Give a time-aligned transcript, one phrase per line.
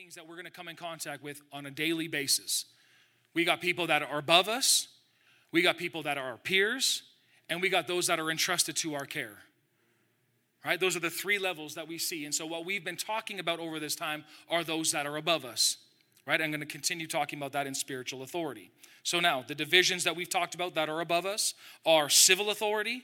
[0.00, 2.64] beings that we're going to come in contact with on a daily basis.
[3.34, 4.88] We got people that are above us,
[5.52, 7.02] we got people that are our peers,
[7.50, 9.36] and we got those that are entrusted to our care.
[10.64, 10.80] Right?
[10.80, 12.24] Those are the three levels that we see.
[12.24, 15.44] And so, what we've been talking about over this time are those that are above
[15.44, 15.76] us.
[16.26, 16.40] Right?
[16.40, 18.70] I'm going to continue talking about that in spiritual authority.
[19.02, 21.52] So, now, the divisions that we've talked about that are above us
[21.84, 23.02] are civil authority,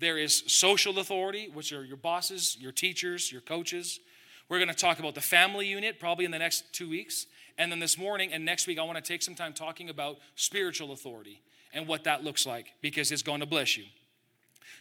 [0.00, 4.00] there is social authority, which are your bosses, your teachers, your coaches.
[4.48, 7.26] We're going to talk about the family unit probably in the next two weeks.
[7.56, 10.18] And then this morning and next week, I want to take some time talking about
[10.34, 11.40] spiritual authority
[11.72, 13.84] and what that looks like because it's going to bless you.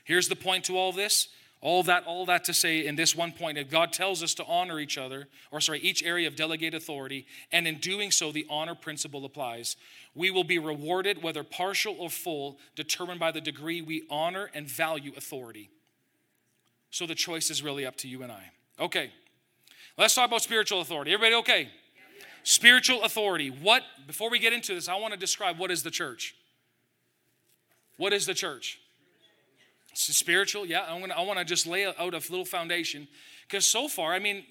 [0.03, 1.29] Here's the point to all this
[1.63, 4.45] all that, all that to say in this one point that God tells us to
[4.45, 8.45] honor each other, or sorry, each area of delegate authority, and in doing so, the
[8.49, 9.77] honor principle applies.
[10.13, 14.67] We will be rewarded, whether partial or full, determined by the degree we honor and
[14.67, 15.69] value authority.
[16.91, 18.51] So the choice is really up to you and I.
[18.77, 19.11] Okay,
[19.97, 21.13] let's talk about spiritual authority.
[21.13, 21.69] Everybody okay?
[22.43, 23.49] Spiritual authority.
[23.49, 26.35] What, before we get into this, I want to describe what is the church.
[27.97, 28.79] What is the church?
[29.95, 30.85] spiritual, yeah.
[30.89, 33.07] I'm gonna, I want to just lay out a little foundation
[33.47, 34.43] because so far, I mean,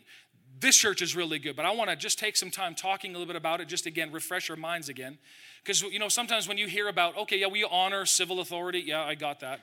[0.61, 3.15] this church is really good, but I want to just take some time talking a
[3.15, 5.19] little bit about it, just again, refresh our minds again.
[5.62, 9.03] Because, you know, sometimes when you hear about, okay, yeah, we honor civil authority, yeah,
[9.03, 9.61] I got that.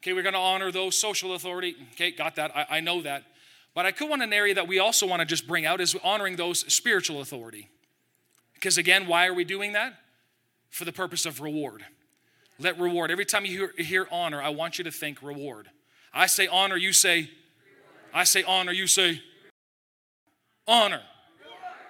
[0.00, 3.24] Okay, we're going to honor those social authority, okay, got that, I, I know that.
[3.74, 5.96] But I could want an area that we also want to just bring out is
[6.02, 7.68] honoring those spiritual authority.
[8.54, 9.94] Because again, why are we doing that?
[10.70, 11.84] For the purpose of reward.
[12.58, 13.10] Let reward.
[13.10, 15.68] Every time you hear, hear honor, I want you to think reward.
[16.12, 17.30] I say honor, you say,
[18.12, 19.22] I say honor, you say,
[20.66, 21.02] honor,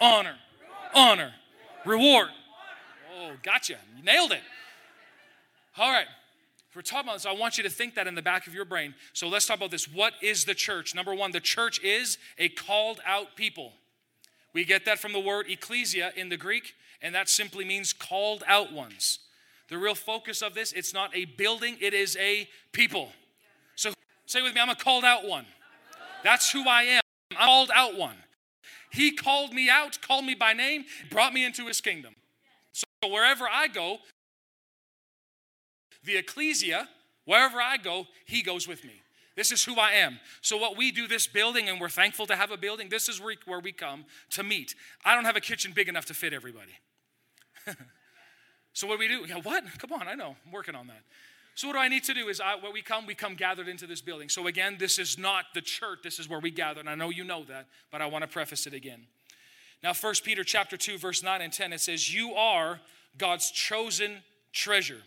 [0.01, 0.37] honor,
[0.95, 1.33] honor,
[1.87, 2.29] reward.
[3.19, 3.77] Oh, gotcha.
[3.97, 4.43] You nailed it.
[5.79, 6.07] All right.
[6.79, 8.65] We're talking about this, I want you to think that in the back of your
[8.65, 8.95] brain.
[9.13, 9.93] So let's talk about this.
[9.93, 10.95] What is the church?
[10.95, 13.73] Number one, the church is a called out people.
[14.55, 18.45] We get that from the word ecclesia in the Greek, and that simply means called
[18.47, 19.19] out ones.
[19.69, 23.09] The real focus of this, it's not a building, it is a people.
[23.75, 23.93] So
[24.27, 25.47] say with me, I'm a called out one.
[26.23, 27.01] That's who I am.
[27.33, 28.19] I'm called out one.
[28.93, 32.15] He called me out, called me by name, brought me into his kingdom.
[32.73, 33.99] So wherever I go,
[36.05, 36.89] the ecclesia,
[37.25, 39.03] wherever I go, he goes with me.
[39.37, 40.19] This is who I am.
[40.41, 43.21] So, what we do this building, and we're thankful to have a building, this is
[43.21, 44.75] where we come to meet.
[45.05, 46.73] I don't have a kitchen big enough to fit everybody.
[48.79, 49.27] So what do we do?
[49.29, 49.65] Yeah, what?
[49.79, 50.37] Come on, I know.
[50.47, 51.03] I'm working on that.
[51.57, 53.67] So what do I need to do is I, when we come, we come gathered
[53.67, 54.29] into this building.
[54.29, 55.99] So again, this is not the church.
[56.05, 56.79] This is where we gather.
[56.79, 59.09] And I know you know that, but I want to preface it again.
[59.83, 62.79] Now, 1 Peter chapter 2, verse 9 and 10, it says, You are
[63.17, 64.19] God's chosen
[64.53, 65.03] treasure.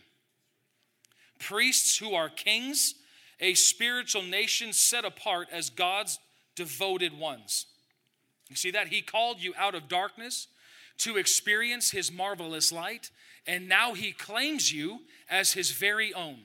[1.42, 2.94] Priests who are kings,
[3.40, 6.18] a spiritual nation set apart as God's
[6.54, 7.66] devoted ones.
[8.48, 8.88] You see that?
[8.88, 10.48] He called you out of darkness
[10.98, 13.10] to experience his marvelous light
[13.46, 16.38] and now he claims you as his very own.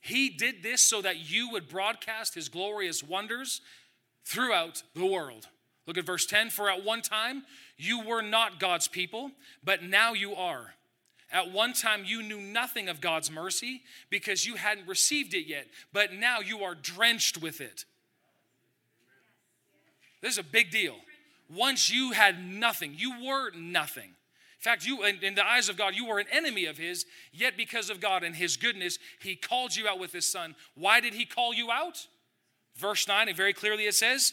[0.00, 3.60] He did this so that you would broadcast his glorious wonders
[4.24, 5.48] throughout the world.
[5.86, 7.44] Look at verse 10 For at one time
[7.76, 9.30] you were not God's people,
[9.62, 10.74] but now you are.
[11.32, 15.66] At one time, you knew nothing of God's mercy because you hadn't received it yet,
[15.92, 17.86] but now you are drenched with it.
[20.20, 20.96] This is a big deal.
[21.50, 24.04] Once you had nothing, you were nothing.
[24.10, 27.56] In fact, you, in the eyes of God, you were an enemy of His, yet
[27.56, 30.54] because of God and His goodness, He called you out with His Son.
[30.76, 32.06] Why did He call you out?
[32.76, 34.32] Verse 9, and very clearly it says,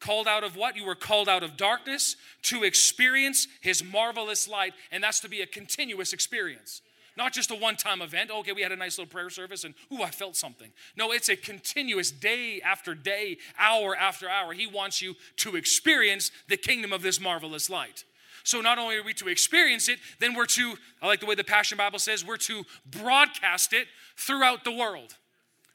[0.00, 0.76] Called out of what?
[0.76, 5.42] You were called out of darkness to experience His marvelous light, and that's to be
[5.42, 6.82] a continuous experience.
[7.16, 8.30] Not just a one time event.
[8.30, 10.70] Okay, we had a nice little prayer service and, ooh, I felt something.
[10.96, 14.52] No, it's a continuous day after day, hour after hour.
[14.54, 18.04] He wants you to experience the kingdom of this marvelous light.
[18.42, 21.34] So not only are we to experience it, then we're to, I like the way
[21.34, 23.86] the Passion Bible says, we're to broadcast it
[24.16, 25.16] throughout the world.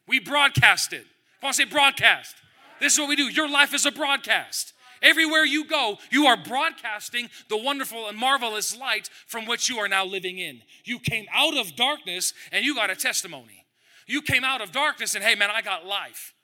[0.08, 1.06] We broadcast it.
[1.42, 2.34] Want to say broadcast.
[2.80, 3.24] This is what we do.
[3.24, 4.72] Your life is a broadcast.
[5.02, 9.88] Everywhere you go, you are broadcasting the wonderful and marvelous light from which you are
[9.88, 10.62] now living in.
[10.84, 13.66] You came out of darkness and you got a testimony.
[14.06, 16.34] You came out of darkness and hey, man, I got life.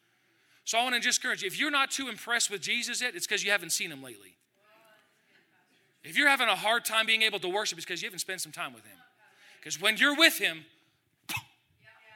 [0.65, 3.15] So I want to just encourage you if you're not too impressed with Jesus yet,
[3.15, 4.37] it's because you haven't seen him lately.
[6.05, 8.41] If you're having a hard time being able to worship, it's because you haven't spent
[8.41, 8.97] some time with Him.
[9.61, 10.65] Because when you're with Him,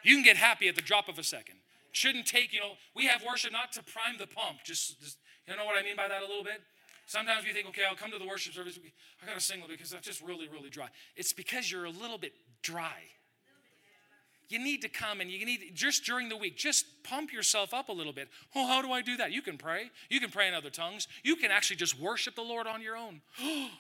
[0.02, 1.56] you can get happy at the drop of a second.
[1.96, 4.58] Shouldn't take, you know, we have worship not to prime the pump.
[4.66, 5.16] Just, just
[5.48, 6.60] you know what I mean by that a little bit?
[7.06, 8.78] Sometimes we think, okay, I'll come to the worship service.
[9.22, 10.88] I got to sing because I'm just really, really dry.
[11.16, 13.00] It's because you're a little bit dry.
[14.48, 17.88] you need to come and you need just during the week just pump yourself up
[17.88, 20.46] a little bit oh how do i do that you can pray you can pray
[20.46, 23.70] in other tongues you can actually just worship the lord on your own oh,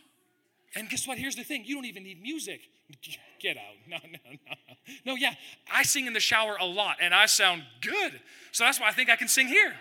[0.76, 1.18] and guess what?
[1.18, 1.64] Here's the thing.
[1.64, 2.60] You don't even need music.
[3.40, 3.62] Get out.
[3.88, 4.74] No no no.
[5.04, 5.34] No yeah
[5.72, 8.20] i sing in the shower a lot and i sound good.
[8.52, 9.74] So that's why i think i can sing here.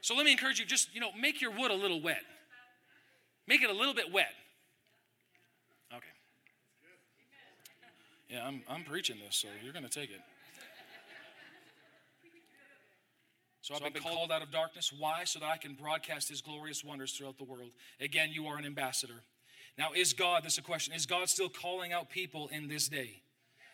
[0.00, 2.22] So let me encourage you just you know make your wood a little wet.
[3.46, 4.32] Make it a little bit wet.
[5.92, 6.06] Okay.
[8.28, 10.20] Yeah, I'm, I'm preaching this, so you're going to take it.
[13.68, 14.90] So I've, been, called out of darkness.
[14.98, 15.24] Why?
[15.24, 17.68] So that I can broadcast his glorious wonders throughout the world.
[18.00, 19.20] Again, you are an ambassador.
[19.76, 22.88] Now, is God, this is a question, is God still calling out people in this
[22.88, 23.20] day?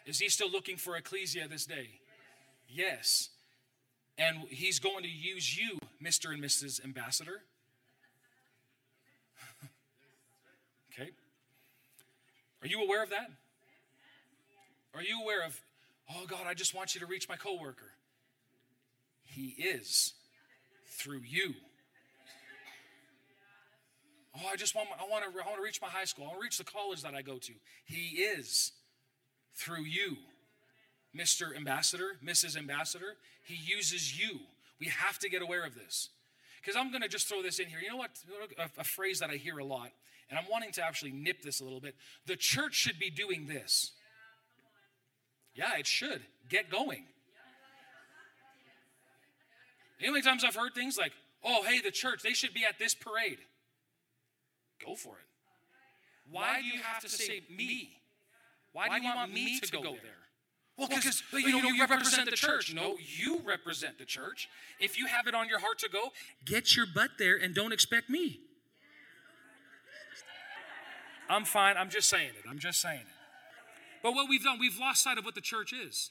[0.05, 2.01] Is he still looking for ecclesia this day?
[2.69, 3.29] Yes.
[4.19, 6.33] And he's going to use you, Mr.
[6.33, 6.85] and Mrs.
[6.85, 7.45] Ambassador.
[10.93, 11.11] okay.
[12.63, 13.31] Are you aware of that?
[14.93, 15.61] Are you aware of,
[16.11, 17.94] oh God, I just want you to reach my coworker?
[19.35, 20.13] He is
[20.87, 21.55] through you.
[24.37, 26.25] Oh, I just want, I want to, I want to reach my high school.
[26.25, 27.53] I want to reach the college that I go to.
[27.85, 28.73] He is
[29.55, 30.17] through you.
[31.17, 31.57] Mr.
[31.57, 32.57] Ambassador, Mrs.
[32.57, 34.41] Ambassador, he uses you.
[34.81, 36.11] We have to get aware of this.
[36.61, 37.79] Because I'm going to just throw this in here.
[37.81, 38.11] You know what?
[38.59, 39.91] A, a, phrase that I hear a lot,
[40.31, 41.95] and I'm wanting to actually nip this a little bit.
[42.27, 43.93] The church should be doing this.
[45.55, 46.23] Yeah, it should.
[46.49, 47.05] Get going.
[49.99, 51.13] You know how many times I've heard things like,
[51.43, 53.39] oh, hey, the church, they should be at this parade.
[54.85, 55.27] Go for it.
[56.31, 57.91] Why, do you have, to say me?
[58.73, 60.25] Why, Why do you want me to go there?
[60.77, 62.75] Well, because well, you, know, you, you represent the church.
[62.75, 64.49] No, you represent the church.
[64.81, 66.09] If you have it on your heart to go,
[66.45, 68.41] get your butt there and don't expect me.
[71.29, 71.77] I'm fine.
[71.77, 72.49] I'm just saying it.
[72.49, 73.07] I'm just saying it.
[74.03, 76.11] But what we've done, we've lost sight of what the church is.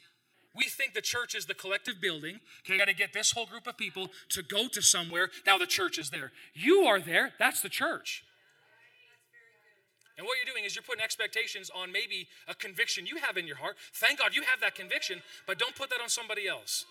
[0.55, 2.39] We think the church is the collective building.
[2.63, 5.29] Okay, You got to get this whole group of people to go to somewhere.
[5.45, 6.31] Now the church is there.
[6.53, 7.33] You are there.
[7.39, 8.23] That's the church.
[10.17, 13.47] And what you're doing is you're putting expectations on maybe a conviction you have in
[13.47, 13.77] your heart.
[13.95, 16.85] Thank God you have that conviction, but don't put that on somebody else.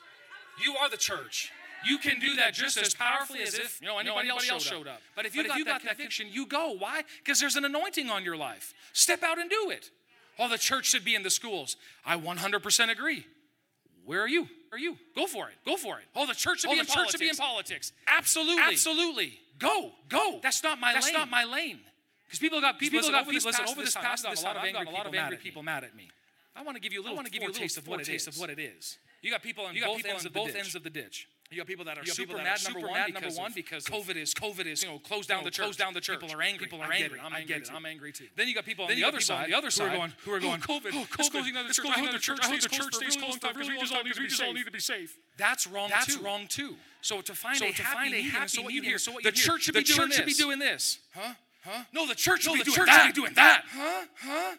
[0.62, 1.52] You are the church.
[1.84, 4.86] You can do that just as powerfully as if you know, anybody, else, showed, showed
[4.86, 5.00] up.
[5.16, 6.74] But if you, but got, if you that got that conviction, you go.
[6.78, 7.02] Why?
[7.24, 8.74] Because there's an anointing on your life.
[8.92, 9.90] Step out and do it.
[10.38, 11.76] Oh, the church should be in the schools.
[12.04, 13.26] I 100% agree.
[14.04, 14.48] Where are you?
[14.72, 14.96] Are you?
[15.14, 15.54] Go for it.
[15.64, 16.04] Go for it.
[16.16, 17.92] Oh, the church should, oh, be, the in church should be in politics.
[18.06, 18.62] Absolutely.
[18.62, 19.38] Absolutely.
[19.58, 19.92] Go.
[20.08, 20.40] Go.
[20.42, 21.14] That's not my That's lane.
[21.14, 21.80] That's not my lane.
[22.26, 24.56] Because people got people listen, got over this, listen, over this past, past, got a
[24.56, 26.08] lot of angry, a lot of angry people mad at me.
[26.56, 27.86] I want to give you a little, I want to give you a taste of
[27.86, 28.26] what it is.
[28.26, 28.98] Of what it is.
[29.20, 31.28] You got people on both ends of both ends of the ditch.
[31.52, 34.16] You got people that are super mad, number, super one, mad number one because COVID
[34.16, 35.64] is COVID is you know close down the church.
[35.64, 36.20] Close down the church.
[36.20, 36.66] People are angry.
[36.66, 37.20] People are angry.
[37.22, 37.62] I'm angry.
[37.74, 38.28] I'm angry too.
[38.36, 39.50] Then you got people on the other side.
[39.50, 40.92] The other side who are going who are going COVID.
[40.92, 41.18] COVID.
[41.18, 41.86] It's closing down the church.
[41.90, 44.54] I hope the church stays closed for a really long time because we just all
[44.54, 45.18] need to be safe.
[45.36, 45.94] That's wrong too.
[45.94, 46.76] That's wrong too.
[47.02, 49.74] So to find a happy medium, so what you hear, so what the church should
[49.74, 50.16] be doing this.
[50.16, 51.00] should be doing this.
[51.14, 51.34] Huh?
[51.64, 51.84] Huh?
[51.92, 53.64] No, the church should be doing that.
[53.68, 54.06] Huh?
[54.16, 54.56] Huh?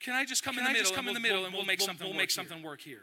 [0.00, 0.92] Can I just come in the middle?
[0.92, 2.06] Come in the middle, and we'll make something.
[2.06, 3.02] We'll make something work here.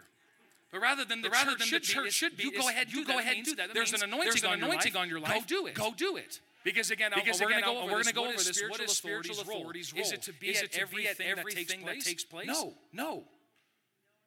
[0.72, 2.92] But rather than the but rather church, than the church should be, you go ahead.
[2.92, 3.74] You go ahead and do that.
[3.74, 5.34] There's an anointing, on, anointing your on your life.
[5.34, 5.74] Go do it.
[5.74, 6.40] Go do it.
[6.64, 8.62] Because again, because we're going to go over this.
[8.70, 10.02] What is spiritual authority's role?
[10.04, 10.56] Is it to be
[11.08, 12.48] at everything that takes place?
[12.48, 13.24] No, no.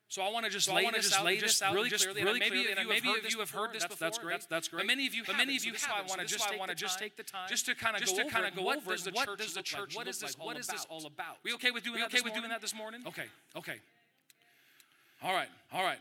[0.09, 2.23] So I want to just so lay, this, out, lay this out really clearly.
[2.23, 4.33] Really maybe clearly, you maybe if you have heard this before, that's, great.
[4.33, 4.81] That's, that's great.
[4.81, 6.71] But many of you, but many of you, so I want to just I want
[6.71, 9.55] to just take the time, just to kind of go over, go over what does
[9.55, 11.39] the church, what is this, what is this all about?
[11.43, 12.15] We okay with doing that?
[12.15, 13.01] Okay with doing that this morning?
[13.09, 13.25] Okay,
[13.57, 13.81] okay.
[15.23, 15.99] All right, all right.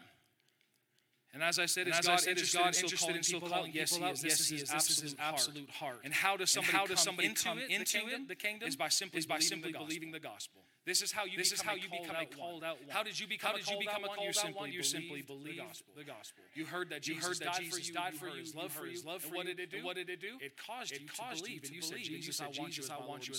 [1.33, 3.87] And as I said, is God, said, interested, God in interested in still calling people,
[3.97, 4.23] people out?
[4.23, 4.23] Yes, he is.
[4.23, 4.69] Yes, he is.
[4.69, 6.01] This is his absolute heart.
[6.03, 8.25] And how does somebody, how does somebody come, into, into the, kingdom?
[8.27, 8.67] the kingdom?
[8.67, 10.61] Is by simply, is by simply believing the gospel.
[10.85, 12.89] This is how you this become, is how you become a called out one.
[12.89, 14.71] How did you become, how did you become a called out one?
[14.71, 15.93] You simply believe the gospel.
[15.97, 16.43] The gospel.
[16.53, 17.65] You heard that Jesus died
[18.13, 18.43] for you.
[18.53, 19.01] Love for you.
[19.01, 19.37] Love for you.
[19.37, 19.83] What did it do?
[19.83, 20.37] What did it do?
[20.39, 21.63] It caused you to believe.
[21.63, 22.91] And you said, Jesus, I want you as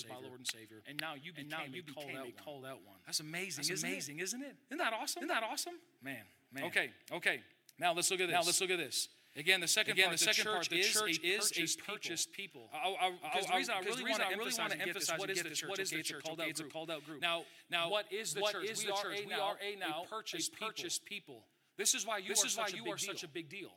[0.09, 0.83] my Lord and Savior.
[0.85, 2.97] And now you became a called out one.
[3.05, 3.63] That's amazing.
[3.69, 4.55] That's amazing, isn't it?
[4.69, 5.23] Isn't that awesome?
[5.23, 5.75] Isn't that awesome?
[6.03, 6.17] Man,
[6.51, 6.65] man.
[6.65, 7.39] Okay, okay.
[7.79, 8.33] Now let's look at this.
[8.33, 9.09] Now let's look at this.
[9.37, 12.31] Again, the second Again, part, the, the second part, the church, is, is a purchased
[12.31, 12.69] people.
[12.71, 15.69] Because the reason I really want to emphasize, really emphasize what is the church?
[15.69, 16.23] What is the church?
[16.39, 17.21] It's a called out group.
[17.21, 18.69] Now, now, what is the church?
[18.69, 21.43] Is we, are we are a now purchased, purchased people.
[21.77, 23.71] This is why you this are, is why you are such a big deal.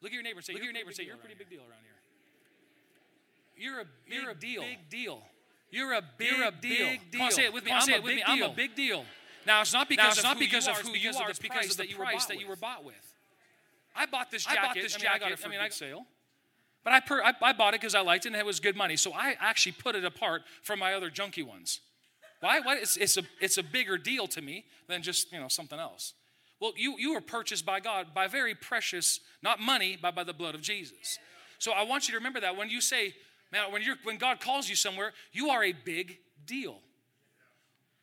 [0.00, 1.60] Look at your neighbor say, Look at your neighbor say, you're a pretty big deal
[1.60, 1.94] around here.
[3.56, 4.62] You're a you're a deal.
[4.62, 5.22] big deal.
[5.70, 6.38] You're a big, deal.
[6.38, 6.98] you're a deal.
[7.12, 7.70] Come on, say it with me.
[7.72, 8.16] I'm say it with
[9.46, 9.52] me.
[9.52, 10.04] I'm a big deal.
[10.04, 11.30] Now it's not because of who you are.
[11.30, 12.94] It's because of the price that you were bought with.
[13.94, 14.58] I bought this jacket.
[14.58, 15.08] I bought this jacket.
[15.08, 16.06] I, mean, I got it for I mean, I, sale.
[16.84, 18.76] But I, per, I, I bought it because I liked it and it was good
[18.76, 18.96] money.
[18.96, 21.80] So I actually put it apart from my other junky ones.
[22.40, 22.60] Why?
[22.60, 22.76] Why?
[22.76, 26.14] It's, it's, a, it's a bigger deal to me than just, you know, something else.
[26.60, 30.32] Well, you, you were purchased by God by very precious, not money, but by the
[30.32, 31.18] blood of Jesus.
[31.58, 33.14] So I want you to remember that when you say,
[33.52, 36.78] man, when, you're, when God calls you somewhere, you are a big deal.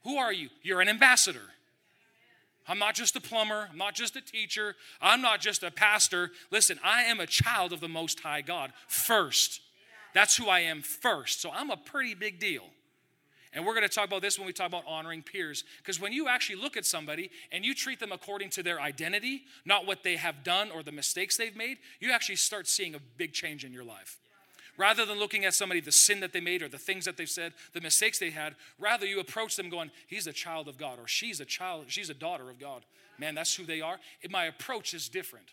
[0.04, 0.50] Who are you?
[0.64, 1.42] You're an ambassador.
[2.68, 3.68] I'm not just a plumber.
[3.72, 4.76] I'm not just a teacher.
[5.02, 6.32] I'm not just a pastor.
[6.52, 9.62] Listen, I am a child of the Most High God first.
[10.14, 11.42] That's who I am first.
[11.42, 12.64] So I'm a pretty big deal.
[13.54, 15.64] And we're going to talk about this when we talk about honoring peers.
[15.80, 19.42] Because when you actually look at somebody and you treat them according to their identity,
[19.66, 23.00] not what they have done or the mistakes they've made, you actually start seeing a
[23.18, 24.20] big change in your life.
[24.80, 27.30] Rather than looking at somebody, the sin that they made or the things that they've
[27.30, 31.00] said, the mistakes they had, rather you approach them going, he's a child of God
[31.00, 32.86] or she's a child, she's a daughter of God.
[33.18, 34.00] Man, that's who they are.
[34.30, 35.48] My approach is different.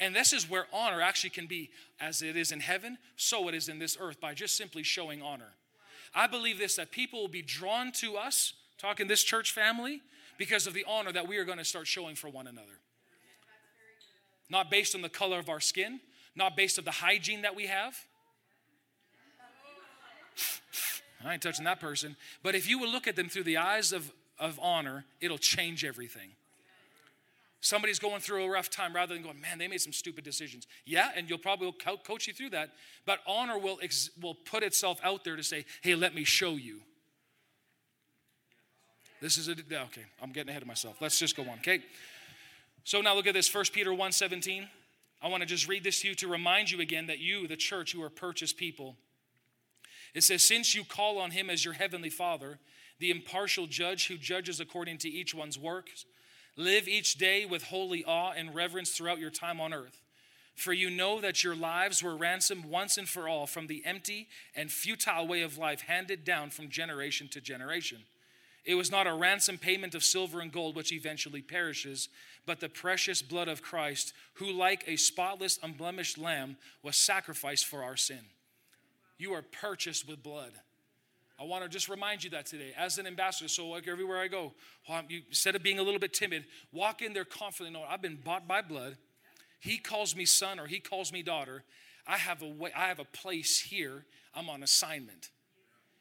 [0.00, 1.70] And this is where honor actually can be
[2.00, 5.22] as it is in heaven, so it is in this earth by just simply showing
[5.22, 5.54] honor.
[6.12, 10.00] I believe this that people will be drawn to us, talking this church family,
[10.38, 12.80] because of the honor that we are going to start showing for one another.
[14.50, 16.00] Not based on the color of our skin,
[16.34, 17.94] not based on the hygiene that we have,
[21.24, 22.16] I ain't touching that person.
[22.42, 25.84] But if you will look at them through the eyes of, of honor, it'll change
[25.84, 26.30] everything.
[27.60, 30.66] Somebody's going through a rough time rather than going, man, they made some stupid decisions.
[30.84, 32.70] Yeah, and you'll probably co- coach you through that.
[33.06, 36.56] But honor will, ex- will put itself out there to say, hey, let me show
[36.56, 36.80] you.
[39.20, 40.96] This is a, okay, I'm getting ahead of myself.
[41.00, 41.84] Let's just go on, okay?
[42.82, 44.68] So now look at this, 1 Peter 1 17.
[45.22, 47.56] I want to just read this to you to remind you again that you, the
[47.56, 48.96] church, you are purchased people.
[50.14, 52.58] It says, Since you call on him as your heavenly Father,
[52.98, 56.04] the impartial judge who judges according to each one's works,
[56.56, 60.00] live each day with holy awe and reverence throughout your time on earth.
[60.54, 64.28] For you know that your lives were ransomed once and for all from the empty
[64.54, 67.98] and futile way of life handed down from generation to generation.
[68.64, 72.08] It was not a ransom payment of silver and gold which eventually perishes,
[72.46, 77.82] but the precious blood of Christ, who, like a spotless, unblemished lamb, was sacrificed for
[77.82, 78.20] our sin.
[79.22, 80.50] You are purchased with blood.
[81.38, 83.46] I want to just remind you that today as an ambassador.
[83.46, 84.52] So, like everywhere I go,
[85.08, 88.16] you, instead of being a little bit timid, walk in there confidently knowing I've been
[88.16, 88.96] bought by blood.
[89.60, 91.62] He calls me son or he calls me daughter.
[92.04, 94.04] I have a way, I have a place here.
[94.34, 95.30] I'm on assignment.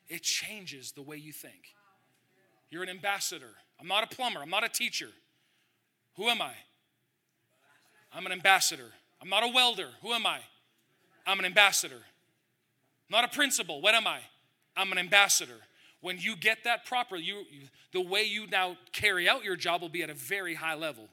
[0.09, 1.75] It changes the way you think.
[2.71, 3.51] You're an ambassador.
[3.79, 4.39] I'm not a plumber.
[4.41, 5.09] I'm not a teacher.
[6.15, 6.53] Who am I?
[8.11, 8.89] I'm an ambassador.
[9.21, 9.89] I'm not a welder.
[10.01, 10.39] Who am I?
[11.27, 12.01] I'm an ambassador
[13.11, 13.81] not a principal.
[13.81, 14.19] What am I?
[14.75, 15.57] I'm an ambassador.
[15.99, 19.81] When you get that proper, you, you, the way you now carry out your job
[19.81, 21.09] will be at a very high level.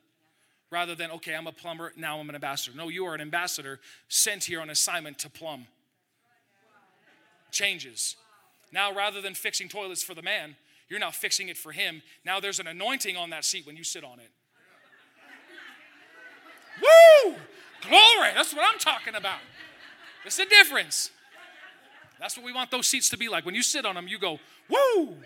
[0.71, 2.77] Rather than, okay, I'm a plumber, now I'm an ambassador.
[2.77, 5.67] No, you are an ambassador sent here on assignment to plumb.
[7.51, 8.17] Changes.
[8.71, 10.57] Now, rather than fixing toilets for the man,
[10.89, 12.03] you're now fixing it for him.
[12.25, 14.31] Now there's an anointing on that seat when you sit on it.
[16.81, 17.35] Woo!
[17.83, 18.31] Glory!
[18.35, 19.41] That's what I'm talking about.
[20.25, 21.11] It's the difference.
[22.21, 23.47] That's what we want those seats to be like.
[23.47, 25.17] When you sit on them, you go, woo!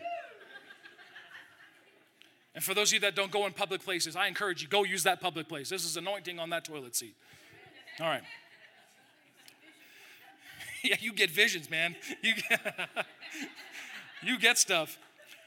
[2.54, 4.84] And for those of you that don't go in public places, I encourage you, go
[4.84, 5.70] use that public place.
[5.70, 7.14] This is anointing on that toilet seat.
[8.00, 8.22] All right.
[10.84, 11.96] yeah, you get visions, man.
[12.22, 12.61] You get,
[14.22, 14.99] you get stuff.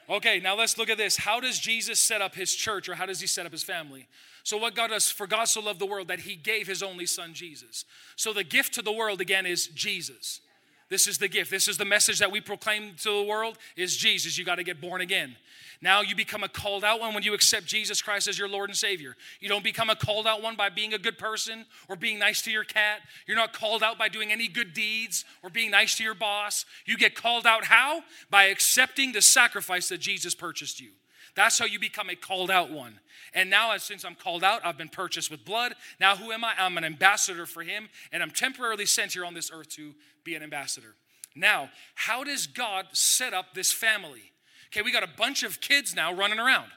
[0.10, 1.18] Okay, now let's look at this.
[1.18, 4.08] How does Jesus set up his church or how does he set up his family?
[4.44, 7.08] So, what God does, for God so loved the world that he gave his only
[7.08, 7.86] son, Jesus.
[8.16, 10.42] So, the gift to the world again is Jesus.
[10.90, 11.50] This is the gift.
[11.50, 14.38] This is the message that we proclaim to the world is Jesus.
[14.38, 15.36] You got to get born again.
[15.82, 18.70] Now you become a called out one when you accept Jesus Christ as your Lord
[18.70, 19.16] and Savior.
[19.40, 22.42] You don't become a called out one by being a good person or being nice
[22.44, 23.02] to your cat.
[23.28, 26.66] You're not called out by doing any good deeds or being nice to your boss.
[26.86, 28.04] You get called out how?
[28.30, 30.92] By accepting the sacrifice that Jesus purchased you.
[31.36, 33.00] That's how you become a called out one.
[33.34, 35.76] And now, since I'm called out, I've been purchased with blood.
[36.00, 36.54] Now, who am I?
[36.58, 39.94] I'm an ambassador for Him, and I'm temporarily sent here on this earth to
[40.26, 40.96] be an ambassador.
[41.36, 44.34] Now, how does God set up this family?
[44.68, 46.68] Okay, we got a bunch of kids now running around.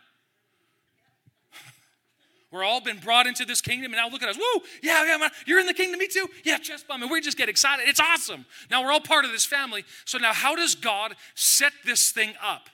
[2.53, 4.37] We're all been brought into this kingdom, and now look at us.
[4.37, 4.63] Woo!
[4.83, 6.29] Yeah, yeah, you're in the kingdom, me too.
[6.45, 7.89] Yeah, chest bump, and we just get excited.
[7.89, 8.47] It's awesome.
[8.71, 9.85] Now we're all part of this family.
[10.05, 12.69] So now, how does God set this thing up?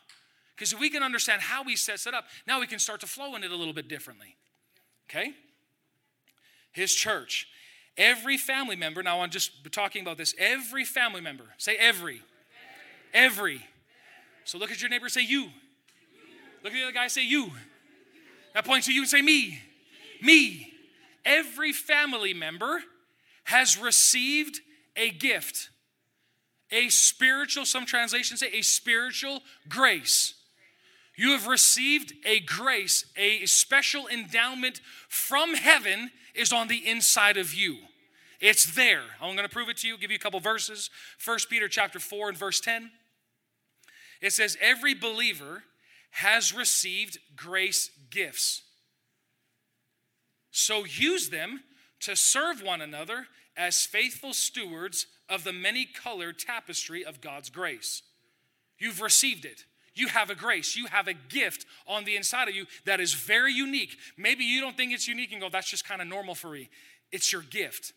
[0.56, 3.06] Because if we can understand how he sets it up, now we can start to
[3.06, 4.36] flow in it a little bit differently.
[5.10, 5.34] Okay?
[6.72, 7.48] His church.
[7.96, 12.22] Every family member, now I'm just talking about this, every family member, say every.
[13.12, 13.54] Every.
[13.54, 13.66] every.
[14.44, 15.48] So look at your neighbor say you.
[16.62, 17.52] Look at the other guy say you.
[18.54, 19.60] Now point to you and say me.
[20.22, 20.72] Me.
[21.24, 22.82] Every family member
[23.44, 24.60] has received
[24.96, 25.70] a gift,
[26.70, 30.34] a spiritual, some translations say a spiritual grace
[31.16, 37.54] You have received a grace, a special endowment from heaven is on the inside of
[37.54, 37.78] you.
[38.40, 39.02] It's there.
[39.20, 40.90] I'm going to prove it to you, give you a couple verses.
[41.24, 42.90] 1 Peter chapter 4 and verse 10.
[44.20, 45.64] It says every believer
[46.10, 48.62] has received grace gifts.
[50.50, 51.64] So use them
[52.00, 53.26] to serve one another
[53.56, 58.02] as faithful stewards of the many colored tapestry of God's grace.
[58.78, 59.64] You've received it.
[59.94, 60.76] You have a grace.
[60.76, 63.96] You have a gift on the inside of you that is very unique.
[64.16, 66.68] Maybe you don't think it's unique and go, that's just kind of normal for me.
[67.12, 67.92] It's your gift.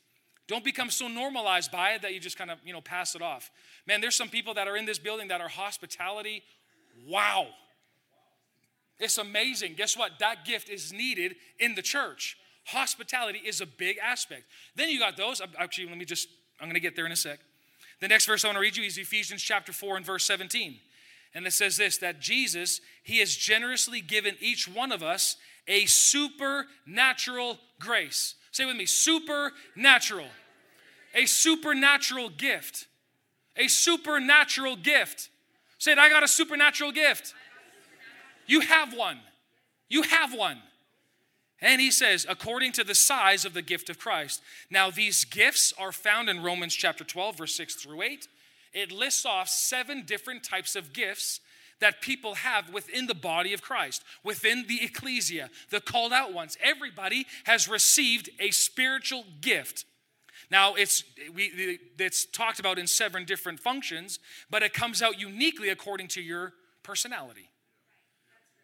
[0.48, 3.22] Don't become so normalized by it that you just kind of, you know, pass it
[3.22, 3.52] off.
[3.86, 6.44] Man, there's some people that are in this building that are hospitality.
[7.08, 7.48] Wow.
[9.00, 9.74] It's amazing.
[9.76, 10.20] Guess what?
[10.20, 12.38] That gift is needed in the church.
[12.66, 14.44] Hospitality is a big aspect.
[14.76, 15.42] Then you got those.
[15.58, 17.40] Actually, let me just, I'm going to get there in a sec.
[18.00, 20.78] The next verse I want to read you is Ephesians chapter 4 and verse 17.
[21.34, 25.86] And it says this that Jesus, He has generously given each one of us a
[25.86, 28.36] supernatural grace.
[28.52, 30.28] Say with me supernatural.
[31.14, 32.88] A supernatural gift.
[33.56, 35.30] A supernatural gift.
[35.78, 37.34] Say it, I got a supernatural gift.
[38.46, 39.20] You have one.
[39.90, 40.58] You have one.
[41.60, 44.42] And he says, according to the size of the gift of Christ.
[44.70, 48.28] Now, these gifts are found in Romans chapter 12, verse 6 through 8
[48.78, 51.40] it lists off seven different types of gifts
[51.80, 56.58] that people have within the body of Christ, within the ecclesia, the called out ones.
[56.64, 59.86] Everybody has received a spiritual gift.
[60.50, 61.04] Now, it's,
[61.34, 64.20] we, it's talked about in seven different functions,
[64.50, 66.54] but it comes out uniquely according to your
[66.84, 67.50] personality,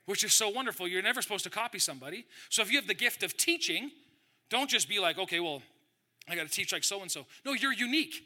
[0.06, 0.88] which is so wonderful.
[0.88, 2.26] You're never supposed to copy somebody.
[2.50, 3.92] So if you have the gift of teaching,
[4.50, 5.62] don't just be like, okay, well,
[6.28, 7.26] I got to teach like so and so.
[7.46, 8.24] No, you're unique.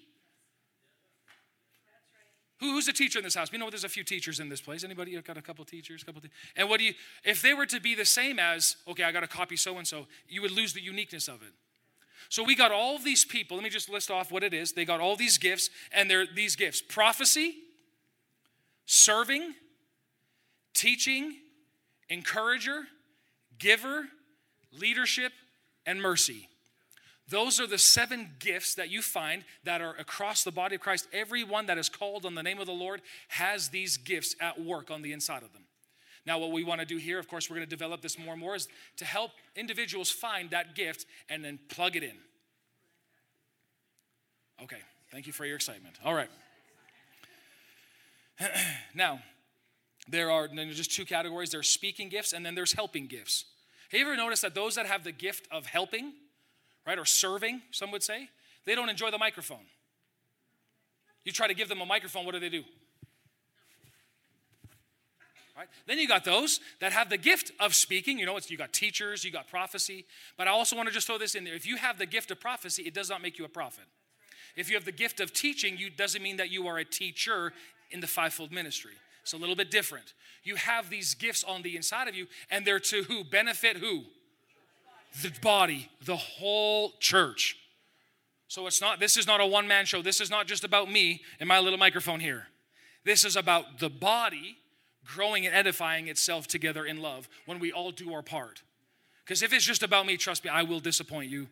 [2.60, 3.52] Who, who's a teacher in this house?
[3.52, 4.84] We know there's a few teachers in this place.
[4.84, 6.04] Anybody got a couple teachers?
[6.04, 9.04] Couple te- and what do you, if they were to be the same as, okay,
[9.04, 11.54] I got to copy so and so, you would lose the uniqueness of it.
[12.30, 13.58] So we got all these people.
[13.58, 14.74] Let me just list off what it is.
[14.74, 17.56] They got all these gifts, and they're these gifts prophecy,
[18.86, 19.54] serving,
[20.74, 21.36] teaching,
[22.10, 22.84] encourager,
[23.60, 24.06] giver,
[24.78, 25.32] leadership,
[25.86, 26.50] and mercy.
[27.30, 31.08] Those are the seven gifts that you find that are across the body of Christ.
[31.12, 34.90] Everyone that is called on the name of the Lord has these gifts at work
[34.90, 35.64] on the inside of them.
[36.26, 38.34] Now, what we want to do here, of course, we're going to develop this more
[38.34, 42.16] and more, is to help individuals find that gift and then plug it in.
[44.64, 45.96] Okay, thank you for your excitement.
[46.04, 46.30] All right.
[48.94, 49.22] now,
[50.10, 53.46] there are just two categories there's speaking gifts and then there's helping gifts.
[53.92, 56.14] Have you ever noticed that those that have the gift of helping,
[56.88, 56.98] right?
[56.98, 58.30] Or serving, some would say,
[58.66, 59.66] they don't enjoy the microphone.
[61.26, 62.64] You try to give them a microphone, what do they do?
[65.58, 65.68] Right?
[65.88, 68.20] Then you got those that have the gift of speaking.
[68.20, 70.06] You know, you got teachers, you got prophecy.
[70.38, 71.56] But I also want to just throw this in there.
[71.56, 73.86] If you have the gift of prophecy, it does not make you a prophet.
[74.56, 77.54] If you have the gift of teaching, you doesn't mean that you are a teacher
[77.90, 78.94] in the fivefold ministry.
[79.24, 80.14] It's a little bit different.
[80.44, 83.24] You have these gifts on the inside of you, and they're to who?
[83.24, 84.04] Benefit who?
[85.22, 87.58] The body, the whole church.
[88.48, 90.02] So it's not, this is not a one man show.
[90.02, 92.48] This is not just about me and my little microphone here.
[93.04, 94.58] This is about the body
[95.06, 98.62] growing and edifying itself together in love when we all do our part.
[99.24, 101.48] Because if it's just about me, trust me, I will disappoint you.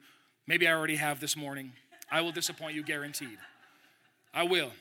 [0.48, 1.74] Maybe I already have this morning.
[2.12, 3.38] I will disappoint you guaranteed.
[4.34, 4.72] I will.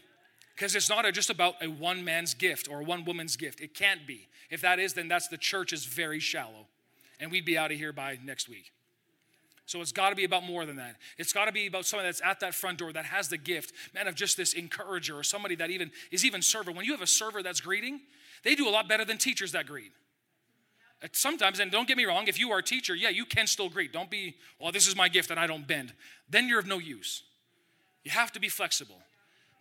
[0.55, 3.61] Because it's not just about a one man's gift or one woman's gift.
[3.61, 4.29] It can't be.
[4.51, 6.69] If that is, then that's the church is very shallow
[7.21, 8.73] and we'd be out of here by next week.
[9.67, 10.97] So it's got to be about more than that.
[11.17, 13.73] It's got to be about somebody that's at that front door that has the gift,
[13.95, 16.71] man, of just this encourager or somebody that even is even server.
[16.71, 18.01] When you have a server that's greeting,
[18.43, 19.93] they do a lot better than teachers that greet.
[21.13, 23.69] Sometimes, and don't get me wrong, if you are a teacher, yeah, you can still
[23.69, 23.93] greet.
[23.93, 25.93] Don't be, well, this is my gift and I don't bend.
[26.29, 27.23] Then you're of no use.
[28.05, 29.01] You have to be flexible.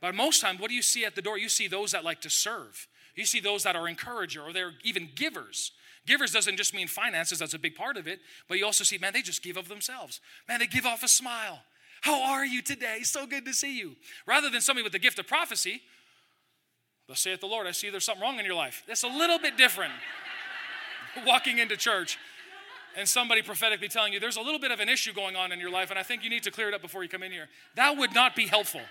[0.02, 1.38] But most time, what do you see at the door?
[1.38, 2.88] You see those that like to serve.
[3.16, 5.72] You see those that are encourager or they're even givers.
[6.06, 8.98] Givers doesn't just mean finances, that's a big part of it, but you also see,
[8.98, 10.20] man, they just give of themselves.
[10.48, 11.62] Man, they give off a smile.
[12.02, 13.00] How are you today?
[13.04, 13.96] So good to see you.
[14.26, 15.82] Rather than somebody with the gift of prophecy,
[17.08, 18.84] thus saith the Lord, I see there's something wrong in your life.
[18.86, 19.94] That's a little bit different.
[21.26, 22.18] Walking into church
[22.98, 25.60] and somebody prophetically telling you there's a little bit of an issue going on in
[25.60, 27.32] your life and I think you need to clear it up before you come in
[27.32, 27.48] here.
[27.76, 28.82] That would not be helpful.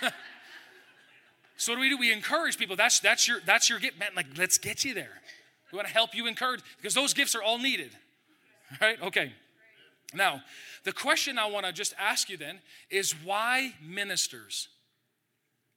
[1.56, 1.98] so what do we do?
[1.98, 2.76] We encourage people.
[2.76, 3.98] That's that's your that's your gift.
[3.98, 5.20] Man, like let's get you there.
[5.72, 7.90] We want to help you encourage because those gifts are all needed.
[8.80, 9.00] Right?
[9.02, 9.32] Okay.
[10.14, 10.42] Now,
[10.84, 14.68] the question I want to just ask you then is why ministers?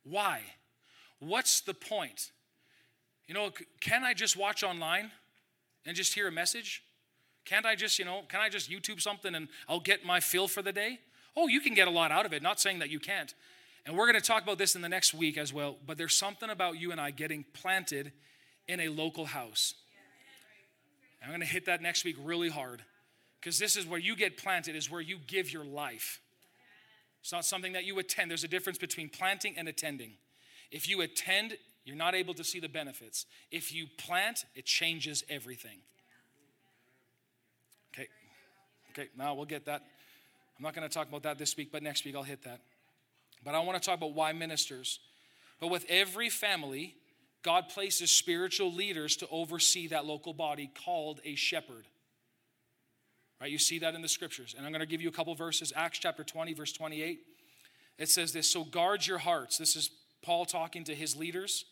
[0.03, 0.41] Why?
[1.19, 2.31] What's the point?
[3.27, 5.11] You know, can I just watch online
[5.85, 6.83] and just hear a message?
[7.45, 10.47] Can't I just, you know, can I just YouTube something and I'll get my fill
[10.47, 10.99] for the day?
[11.35, 12.41] Oh, you can get a lot out of it.
[12.41, 13.33] Not saying that you can't.
[13.85, 15.77] And we're going to talk about this in the next week as well.
[15.85, 18.11] But there's something about you and I getting planted
[18.69, 19.73] in a local house.
[21.21, 22.81] I'm going to hit that next week really hard
[23.41, 26.21] because this is where you get planted, is where you give your life.
[27.21, 28.31] It's not something that you attend.
[28.31, 30.13] There's a difference between planting and attending.
[30.71, 33.25] If you attend, you're not able to see the benefits.
[33.51, 35.79] If you plant, it changes everything.
[37.93, 38.07] Okay.
[38.91, 39.81] Okay, now we'll get that.
[40.57, 42.61] I'm not going to talk about that this week, but next week I'll hit that.
[43.43, 44.99] But I want to talk about why ministers.
[45.59, 46.95] But with every family,
[47.41, 51.85] God places spiritual leaders to oversee that local body called a shepherd.
[53.39, 53.51] Right?
[53.51, 54.53] You see that in the scriptures.
[54.57, 55.71] And I'm going to give you a couple verses.
[55.75, 57.21] Acts chapter 20, verse 28.
[57.97, 59.57] It says this So guard your hearts.
[59.57, 59.89] This is
[60.21, 61.65] Paul talking to his leaders.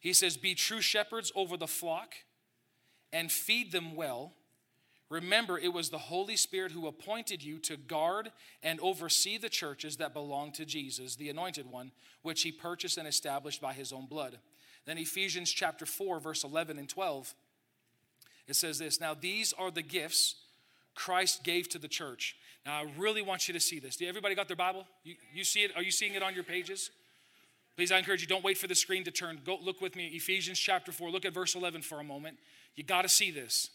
[0.00, 2.14] He says, Be true shepherds over the flock
[3.12, 4.32] and feed them well.
[5.08, 9.98] Remember, it was the Holy Spirit who appointed you to guard and oversee the churches
[9.98, 11.92] that belong to Jesus, the anointed one,
[12.22, 14.38] which he purchased and established by his own blood.
[14.86, 17.34] Then Ephesians chapter 4, verse 11 and 12,
[18.46, 20.36] it says this Now these are the gifts
[20.94, 22.36] Christ gave to the church.
[22.64, 23.96] Now I really want you to see this.
[23.96, 24.86] Do everybody got their Bible?
[25.04, 25.76] You, you see it?
[25.76, 26.90] Are you seeing it on your pages?
[27.76, 29.38] Please, I encourage you, don't wait for the screen to turn.
[29.44, 31.10] Go look with me, Ephesians chapter 4.
[31.10, 32.38] Look at verse 11 for a moment.
[32.74, 33.70] You got to see this.